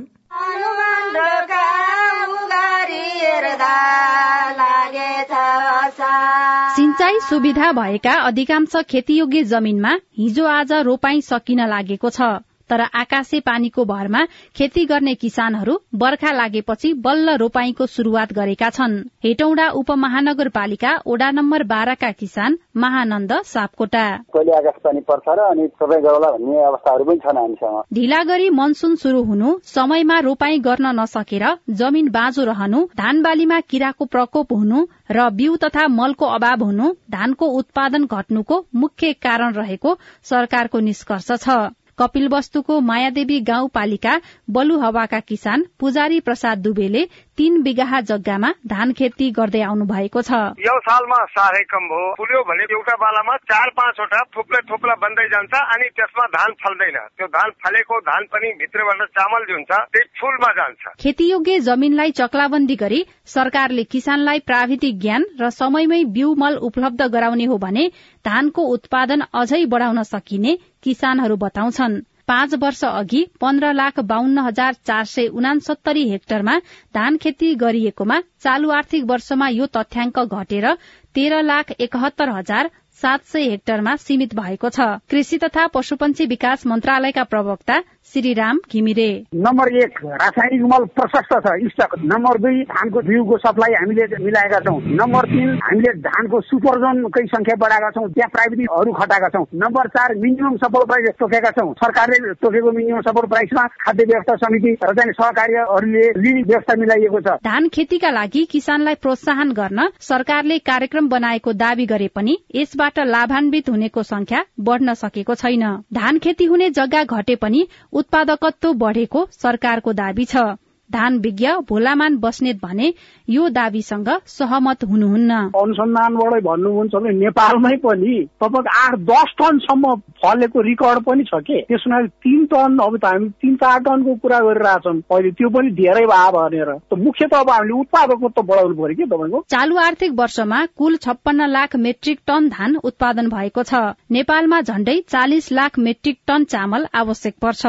सिंचाई 6.75 7.19
सुविधा 7.29 7.71
भएका 7.71 8.13
अधिकांश 8.23 8.75
खेतीयोग्य 8.89 9.43
जमीनमा 9.45 9.93
हिजो 10.17 10.45
आज 10.51 10.71
रोपाई 10.85 11.21
सकिन 11.23 11.65
लागेको 11.67 12.09
छ। 12.09 12.21
तर 12.69 12.81
आकाशे 12.93 13.39
पानीको 13.41 13.85
भरमा 13.85 14.23
खेती 14.55 14.85
गर्ने 14.85 15.13
किसानहरू 15.15 15.77
बर्खा 15.95 16.31
लागेपछि 16.33 16.93
बल्ल 17.05 17.35
रोपाईको 17.37 17.85
शुरूआत 17.87 18.33
गरेका 18.33 18.69
छन्। 18.69 18.95
हेटौडा 19.23 19.67
उपमहानगरपालिका 19.79 20.91
ओडा 21.07 21.29
नम्बर 21.31 21.63
बाह्रका 21.65 22.11
किसान 22.13 22.57
महानन्द 22.77 23.33
सापकोटा। 23.45 24.05
कहिले 24.33 24.51
आकाश 24.57 24.81
पानी 24.83 25.01
पर्छ 25.07 25.27
र 25.29 25.39
अनि 25.47 25.67
सबै 25.75 25.99
गरौला 26.01 26.31
भन्ने 26.31 26.63
अवस्थाहरू 26.63 27.03
पनि 27.05 27.19
छन् 27.19 27.37
हामीसँग। 27.37 27.81
ढिला 27.93 28.21
गरी 28.23 28.49
मनसुन 28.51 28.95
शुरू 28.97 29.23
हुनु 29.23 29.57
समयमा 29.65 30.19
रोपाई 30.27 30.59
गर्न 30.59 30.87
नसकेर 30.99 31.45
जमिन 31.77 32.09
बाँझो 32.11 32.43
रहनु 32.45 32.83
धान 32.97 33.21
बालीमा 33.21 33.59
किराको 33.69 34.05
प्रकोप 34.07 34.53
हुनु 34.53 34.85
र 35.11 35.29
बिउ 35.33 35.55
तथा 35.63 35.87
मलको 35.89 36.25
अभाव 36.37 36.63
हुनु 36.63 36.93
धानको 37.11 37.45
उत्पादन 37.57 38.05
घट्नुको 38.07 38.55
मुख्य 38.75 39.13
कारण 39.23 39.53
रहेको 39.53 39.97
सरकारको 40.25 40.79
निष्कर्ष 40.81 41.31
छ। 41.37 41.57
कपिल 41.99 42.27
वस्तुको 42.31 42.79
मायादेवी 42.87 43.39
गाउँपालिका 43.45 44.19
बलुहवाका 44.57 45.19
किसान 45.31 45.65
पुजारी 45.79 46.19
प्रसाद 46.29 46.57
दुबेले 46.69 47.07
तीन 47.37 47.61
बिघा 47.63 47.99
जग्गामा 48.01 48.49
धान 48.67 48.91
खेती 48.97 49.29
गर्दै 49.31 49.61
आउनु 49.61 49.85
भएको 49.85 50.21
छ। 50.21 50.37
यो 50.59 50.75
सालमा 50.85 51.19
साह्रै 51.33 51.63
कम 51.69 51.83
भयो 51.89 52.07
फुल्यो 52.17 52.41
भने 52.49 52.63
एउटा 52.73 52.95
बालामा 52.97 53.35
चार 53.51 53.69
पाँचवटा 53.77 54.21
थुप्रै 54.35 54.61
थुप्ला 54.69 54.95
बन्दै 55.03 55.27
जान्छ 55.29 55.53
अनि 55.75 55.89
त्यसमा 55.97 56.25
धान 56.37 56.57
फल्दैन। 56.63 56.97
त्यो 57.17 57.27
धान 57.37 57.49
फलेको 57.61 57.99
धान 58.09 58.25
पनि 58.33 58.51
भित्रबाट 58.57 59.05
चामल 59.19 59.45
जुन 59.45 59.63
छ 59.63 59.79
त्यही 59.93 60.09
फुलमा 60.19 60.51
जान्छ। 60.53 60.95
खेतीयोग्य 60.99 61.59
जमिनलाई 61.69 62.11
चक्लाबन्दी 62.17 62.75
गरी 62.75 63.05
सरकारले 63.35 63.83
किसानलाई 63.93 64.39
प्राविधिक 64.49 64.99
ज्ञान 64.99 65.29
र 65.41 65.49
समयमै 65.53 66.03
बिउ 66.17 66.33
मल 66.35 66.57
उपलब्ध 66.67 67.01
गराउने 67.13 67.45
हो 67.45 67.57
भने 67.59 67.87
धानको 68.25 68.61
उत्पादन 68.75 69.29
अझै 69.35 69.65
बढ़ाउन 69.67 70.03
सकिने 70.09 70.57
किसानहरू 70.83 71.35
बताउँछन्। 71.37 72.01
पाँच 72.27 72.53
वर्ष 72.61 72.83
अघि 72.85 73.23
पन्ध्र 73.41 73.71
लाख 73.73 73.99
बाहन्न 74.05 74.39
हजार 74.39 74.73
चार 74.85 75.03
सय 75.05 75.27
उनासत्तरी 75.33 76.03
हेक्टरमा 76.09 76.57
धान 76.95 77.17
खेती 77.17 77.53
गरिएकोमा 77.55 78.19
चालू 78.41 78.69
आर्थिक 78.77 79.03
वर्षमा 79.09 79.47
यो 79.49 79.65
तथ्याङ्क 79.77 80.19
घटेर 80.19 80.67
तेह्र 81.15 81.41
लाख 81.43 81.71
एकहत्तर 81.79 82.29
हजार 82.29 82.69
सात 82.97 83.25
सय 83.25 83.49
हेक्टरमा 83.49 83.95
सीमित 83.97 84.33
भएको 84.35 84.69
छ। 84.69 84.85
कृषि 85.09 85.37
तथा 85.37 85.65
पशुपन्छी 85.67 86.25
विकास 86.25 86.65
मन्त्रालयका 86.67 87.23
प्रवक्ता 87.23 87.79
श्रीराम 88.13 88.59
घिमिरे। 88.71 89.09
नम्बर 89.37 89.75
एक 89.77 89.99
रासायनिक 90.03 90.61
मल 90.63 90.85
प्रशस्त 90.97 91.33
छ 91.37 91.51
स्टक। 91.67 91.93
नम्बर 92.03 92.37
दुई 92.37 92.63
धानको 92.63 93.01
बिउको 93.01 93.37
सप्लाई 93.37 93.73
हामीले 93.73 94.07
मिलाएका 94.17 94.59
छौँ। 94.59 94.79
नम्बर 94.97 95.25
तिन 95.25 95.49
हामीले 95.63 95.93
धानको 96.07 96.41
सुपरजोनकै 96.41 97.25
संख्या 97.27 97.55
बढाएका 97.55 97.89
छौँ 97.89 98.07
त्यहाँ 98.07 98.29
प्राविधिकहरू 98.33 98.93
खटाएका 98.93 99.29
छौँ। 99.29 99.45
नम्बर 99.63 99.87
चार 99.89 100.15
मिनिमम 100.15 100.55
सपोर्ट 100.57 100.87
प्राइस 100.87 101.15
तोकेका 101.19 101.51
छौँ। 101.51 101.73
सरकारले 101.75 102.33
तोकेको 102.41 102.71
मिनिमम 102.71 103.01
सपोर्ट 103.01 103.29
प्राइसमा 103.29 103.67
खाद्य 103.85 104.05
व्यवस्था 104.05 104.35
समिति 104.45 104.73
र 104.83 104.95
चाहिँ 104.95 105.13
सहकार्यहरूले 105.13 106.05
लिने 106.17 106.41
व्यवस्था 106.41 106.79
मिलाइएको 106.81 107.21
छ। 107.21 107.37
धान 107.45 107.69
खेतीका 107.69 108.09
लागि 108.09 108.45
किसानलाई 108.51 108.95
प्रोत्साहन 108.97 109.51
गर्न 109.53 109.87
सरकारले 110.01 110.59
कार्यक्रम 110.65 111.09
बनाएको 111.09 111.53
दावी 111.53 111.85
गरे 111.85 112.07
पनि 112.15 112.37
यसबाट 112.55 112.86
योबाट 112.87 113.07
लाभान्वित 113.07 113.69
हुनेको 113.69 114.01
संख्या 114.03 114.43
बढ़न 114.59 114.93
सकेको 114.93 115.35
छैन। 115.35 115.63
धान 115.93 116.19
खेती 116.19 116.45
हुने 116.45 116.69
जग्गा 116.69 117.03
घटे 117.03 117.35
पनि 117.35 117.67
उत्पादकत्व 117.91 118.73
बढ़ेको 118.75 119.27
सरकारको 119.31 119.93
दावी 119.93 120.25
छ। 120.25 120.55
धान 120.91 121.17
विज्ञ 121.19 121.47
भोलामान 121.69 122.17
बस्नेत 122.17 122.59
भने 122.63 122.93
यो 123.29 123.47
दावीसँग 123.49 124.09
सहमत 124.25 124.83
हुनुहुन्न। 124.83 125.31
अनुसन्धानबाटै 125.61 126.39
भन्नुहुन्छ 126.41 126.93
भने 126.95 127.11
नेपालमै 127.19 127.75
पनि 127.83 128.15
तपाईँको 128.43 128.69
आठ 128.81 128.95
दस 129.09 129.33
टनसम्म 129.39 129.95
फलेको 130.23 130.61
रिकर्ड 130.61 131.03
पनि 131.03 131.23
छ 131.23 131.41
के? 131.43 131.61
त्यसमा 131.61 132.01
तिन 132.23 132.45
टन 132.45 132.77
अब 132.79 132.97
त 132.97 133.05
हामी 133.05 133.29
तिन 133.41 133.55
चार 133.55 133.79
टनको 133.83 134.15
कुरा 134.23 134.39
गरिरहेछौँ। 134.39 134.95
अहिले 135.11 135.31
त्यो 135.31 135.49
पनि 135.49 135.69
धेरै 135.75 136.05
भयो 136.07 136.31
भनेर। 136.31 136.71
मुख्य 136.97 137.27
त 137.27 137.33
अब 137.35 137.49
हामीले 137.49 137.79
उत्पादकत्व 137.79 138.41
बढाउनु 138.41 138.75
पर्यो 138.81 138.95
कि 138.95 139.05
तपाईँको? 139.11 139.43
चालु 139.49 139.77
आर्थिक 139.77 140.11
वर्षमा 140.19 140.65
कुल 140.77 140.95
छप्पन्न 141.03 141.47
लाख 141.47 141.75
मेट्रिक 141.75 142.19
टन 142.27 142.49
धान 142.49 142.75
उत्पादन 142.83 143.29
भएको 143.29 143.63
छ। 143.63 143.73
नेपालमा 144.11 144.61
झण्डै 144.61 144.97
चालिस 145.09 145.51
लाख 145.51 145.79
मेट्रिक 145.79 146.17
टन 146.27 146.43
चामल 146.43 146.87
आवश्यक 146.95 147.35
पर्छ। 147.41 147.65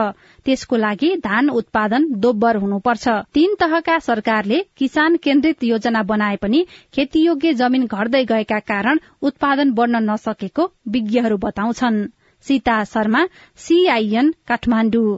त्यसको 0.48 0.76
लागि 0.76 1.08
धान 1.24 1.48
उत्पादन 1.52 2.04
दोब्बर 2.18 2.56
हुनुपर्छ। 2.56 3.08
तीन 3.34 3.54
तहका 3.60 3.98
सरकारले 4.00 4.60
किसान 4.76 5.16
केन्द्रित 5.24 5.64
योजना 5.64 6.02
बनाए 6.10 6.36
पनि 6.36 6.64
खेतीयोग्य 6.94 7.52
जमीन 7.54 7.86
घट्दै 7.86 8.24
गएका 8.24 8.58
कारण 8.70 9.00
उत्पादन 9.22 9.72
बढ़न 9.72 10.02
नसकेको 10.10 10.70
विज्ञहरू 10.88 11.36
बताउँछन्। 11.38 12.06
सीता 12.44 12.82
शर्मा 12.84 13.26
सीआईएन 13.58 14.34
काठमाडौँ। 14.48 15.16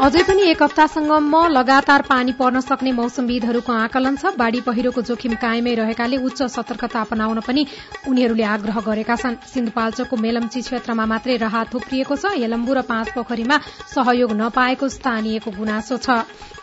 अझै 0.00 0.20
पनि 0.26 0.42
एक 0.50 0.62
हप्तासम्म 0.62 1.38
लगातार 1.52 2.02
पानी 2.02 2.32
पर्न 2.36 2.60
सक्ने 2.60 2.92
मौसमविदहरूको 2.98 3.72
आकलन 3.74 4.14
छ। 4.16 4.30
बाढ़ी 4.32 4.60
पहिरोको 4.64 5.02
जोखिम 5.04 5.34
कायमै 5.36 5.74
रहेकाले 5.76 6.16
उच्च 6.18 6.48
सतर्कता 6.48 7.00
अपनाउन 7.04 7.40
पनि 7.44 7.64
उनीहरूले 8.08 8.44
आग्रह 8.48 8.80
गरेका 8.80 9.16
छन्। 9.22 9.36
सिन्धुपाल्चोकको 9.44 10.16
मेलम्ची 10.16 10.60
क्षेत्रमा 10.62 11.04
मात्रै 11.04 11.36
राहत 11.36 11.66
थुप्रिएको 11.74 12.16
छ। 12.16 12.32
यलम्बु 12.40 12.72
र 12.72 12.80
पाँच 12.88 13.12
पोखरीमा 13.12 13.56
सहयोग 13.92 14.32
नपाएको 14.40 14.88
स्थानीयको 14.88 15.50
गुनासो 15.60 15.96
छ। 16.00 16.08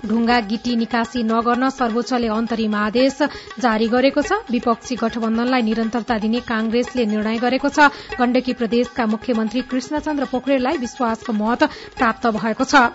ढुङ्गा 0.01 0.37
गिटी 0.49 0.73
निकासी 0.81 1.21
नगर्न 1.29 1.69
सर्वोच्चले 1.77 2.33
अन्तरिम 2.33 2.75
आदेश 2.75 3.21
जारी 3.61 3.87
गरेको 3.93 4.21
छ। 4.25 4.41
विपक्षी 4.49 4.95
गठबन्धनलाई 4.97 5.61
निरन्तरता 5.61 6.17
दिने 6.25 6.41
कांग्रेसले 6.41 7.05
निर्णय 7.05 7.37
गरेको 7.37 7.69
छ। 7.69 7.93
गण्डकी 8.17 8.53
प्रदेशका 8.57 9.05
मुख्यमन्त्री 9.05 9.61
कृष्णचन्द्र 9.69 10.25
पोखरेललाई 10.25 10.77
विश्वासको 10.81 11.31
मत 11.37 11.69
प्राप्त 11.97 12.33
भएको 12.33 12.65
छ। 12.65 12.85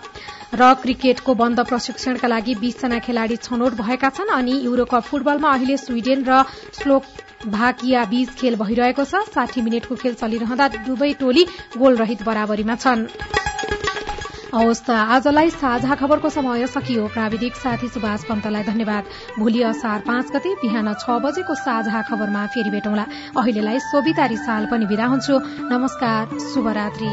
र 0.53 0.73
क्रिकेटको 0.81 1.33
बन्द 1.33 1.59
प्रशिक्षणका 1.65 2.27
लागि 2.27 2.53
बीसजना 2.55 2.99
खेलाड़ी 2.99 3.35
छनौट 3.39 3.73
भएका 3.81 4.09
छन् 4.09 4.29
अनि 4.29 4.53
युरोकप 4.63 5.03
फुटबलमा 5.03 5.49
अहिले 5.51 5.77
स्वीडेन 5.77 6.19
र 6.23 6.43
स्लोभाकिया 6.77 8.01
बीच 8.05 8.29
खेल 8.35 8.55
भइरहेको 8.55 9.03
छ। 9.03 9.13
साठी 9.29 9.61
मिनटको 9.61 9.95
खेल 9.95 10.13
चलिरहँदा 10.15 10.67
दुवै 10.85 11.11
टोली 11.19 11.43
गोल 11.77 11.95
रहित 11.97 12.21
बराबरीमा 12.23 12.75
छन्। 12.75 13.07
हवस् 14.53 14.85
त 14.85 14.89
आजलाई 14.93 15.49
साझा 15.49 15.95
खबरको 15.97 16.29
समय 16.29 16.69
सकियो। 16.69 17.09
प्राविधिक 17.09 17.53
साथी 17.57 17.87
सुभाष 17.89 18.23
पन्तलाई 18.29 18.63
धन्यवाद। 18.63 19.03
भोलि 19.41 19.61
असार 19.65 19.99
पाँच 20.05 20.25
गते 20.29 20.49
बिहान 20.61 20.93
छ 20.93 21.09
बजेको 21.25 21.53
साझा 21.57 22.01
खबरमा 22.05 22.45
फेरि 22.53 22.69
भेटौँला। 22.69 23.33
अहिलेलाई 23.33 23.79
सोभिता 23.81 24.25
रिसाल 24.29 24.69
पनि 24.69 24.85
विदा 24.85 25.05
हुन्छु। 25.09 25.35
नमस्कार 25.73 26.37
शुभरात्री। 26.53 27.11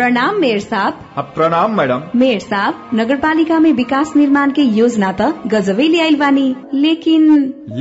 प्रणाम 0.00 0.36
मेयर 0.40 0.58
साहब। 0.60 1.00
प्रणाम 1.36 1.74
मैडम। 1.76 2.02
मेयर 2.18 2.38
साहब 2.40 2.90
नगर 3.00 3.16
पालिका 3.24 3.58
में 3.60 3.72
विकास 3.80 4.12
निर्माण 4.16 4.50
के 4.58 4.62
योजना 4.76 5.10
त 5.20 5.48
गजबे 5.54 5.88
लियाइल 5.94 6.16
बानी 6.22 6.44
लेकिन 6.84 7.26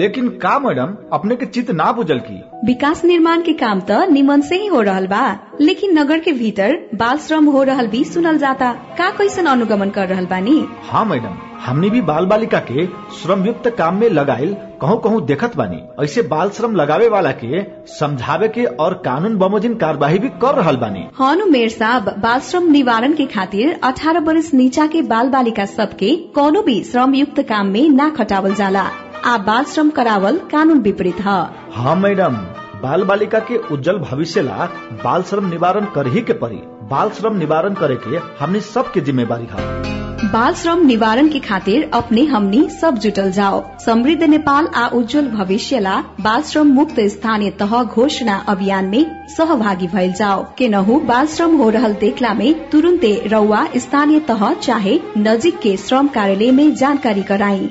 लेकिन 0.01 0.27
का 0.43 0.57
मैडम 0.65 0.95
अपने 1.17 1.35
के 1.35 1.45
चित 1.45 1.71
ना 1.81 1.91
बुझल 1.99 2.19
की। 2.25 2.35
विकास 2.65 3.03
निर्माण 3.05 3.41
के 3.43 3.53
काम 3.63 3.79
त 3.89 4.01
निमन 4.11 4.41
से 4.49 4.55
ही 4.61 4.67
हो 4.75 4.81
रहल 4.89 5.07
बा 5.13 5.21
लेकिन 5.61 5.97
नगर 5.99 6.19
के 6.27 6.31
भीतर 6.41 6.77
बाल 7.03 7.17
श्रम 7.27 7.45
हो 7.55 7.63
रहल 7.71 7.87
भी 7.95 8.03
सुनल 8.13 8.37
जाता 8.43 8.71
का 8.97 9.09
कैसन 9.17 9.45
अनुगमन 9.55 9.89
कर 9.99 10.07
रहल 10.07 10.25
बानी? 10.35 10.59
हाँ 10.89 11.05
मैडम 11.05 11.37
हमने 11.65 11.89
भी 11.89 12.01
बाल 12.01 12.25
बालिका 12.25 12.59
के 12.71 12.85
श्रम 13.21 13.45
युक्त 13.45 13.67
काम 13.77 13.95
में 13.99 14.09
लगाइल 14.09 14.53
कहूँ 14.81 14.99
कहूँ 15.01 15.21
देखत 15.25 15.55
बानी। 15.57 15.81
ऐसे 16.03 16.21
बाल 16.33 16.49
श्रम 16.57 16.75
लगावे 16.75 17.07
वाला 17.09 17.31
के 17.43 17.63
समझावे 17.93 18.47
के 18.47 18.63
और 18.83 18.93
कानून 19.05 19.37
बमोजिन 19.37 19.75
कार्यवाही 19.77 20.19
भी 20.19 20.29
कर 20.43 20.55
रहल 20.55 20.77
बानी। 20.83 21.03
हाँ 21.17 21.35
नु 21.35 21.45
मेयर 21.51 21.69
साहब 21.69 22.09
बाल 22.23 22.39
श्रम 22.49 22.71
निवारण 22.71 23.13
के 23.13 23.25
खातिर 23.35 23.79
अठारह 23.83 24.19
बरस 24.29 24.53
नीचा 24.53 24.87
के 24.95 25.01
बाल 25.11 25.29
बालिका 25.29 25.65
सबके 25.73 26.15
कोनो 26.35 26.61
भी 26.61 26.81
श्रम 26.91 27.15
युक्त 27.15 27.41
काम 27.49 27.67
में 27.73 27.89
ना 27.89 28.09
खटावल 28.17 28.55
जाला। 28.61 28.85
आ 29.25 29.37
बाल 29.49 29.63
श्रम 29.73 29.89
करावल 29.99 30.37
कानून 30.51 30.79
विपरीत 30.81 31.19
है। 31.21 31.39
हाँ 31.75 31.95
मैडम। 31.95 32.35
बाल 32.83 33.03
बालिका 33.03 33.39
के 33.47 33.57
उज्जवल 33.73 33.97
भविष्य 33.99 34.41
ला 34.41 34.69
बाल 35.03 35.23
श्रम 35.29 35.49
निवारण 35.49 35.85
कर 35.95 36.07
ही 36.07 36.21
के 36.21 36.33
परी। 36.43 36.61
बाल 36.91 37.09
श्रम 37.19 37.37
निवारण 37.37 37.73
करे 37.81 37.95
के 38.07 38.17
हमने 38.39 38.59
सबके 38.73 39.01
जिम्मेवारी 39.01 39.47
है। 39.51 39.98
बाल 40.23 40.53
श्रम 40.53 40.85
निवारण 40.85 41.27
के 41.29 41.39
खातिर 41.39 41.89
अपने 41.93 42.23
हमनी 42.25 42.69
सब 42.69 42.97
जुटल 42.97 43.31
जाओ। 43.31 43.63
समृद्ध 43.85 44.23
नेपाल 44.23 44.67
आ 44.67 44.87
उज्जवल 44.87 45.27
भविष्य 45.27 45.79
ला 45.79 45.95
बाल 46.21 46.41
श्रम 46.41 46.67
मुक्त 46.67 46.99
स्थानीय 46.99 47.51
तह 47.51 47.83
घोषणा 47.83 48.35
अभियान 48.47 48.85
में 48.85 49.27
सहभागी 49.37 49.87
भइल 49.87 50.13
जाओ। 50.13 50.45
के 50.57 50.67
नहु 50.67 50.99
बाल 50.99 51.27
श्रम 51.27 51.55
हो 51.57 51.69
रहल 51.69 51.93
देखला 51.93 52.33
में 52.33 52.69
तुरंते 52.69 53.13
रउआ 53.27 53.65
स्थानीय 53.77 54.19
तह 54.19 54.53
चाहे 54.53 54.99
नजिक 55.17 55.59
के 55.59 55.77
श्रम 55.77 56.07
कार्यालय 56.07 56.51
में 56.51 56.75
जानकारी 56.75 57.23
कराई। 57.23 57.69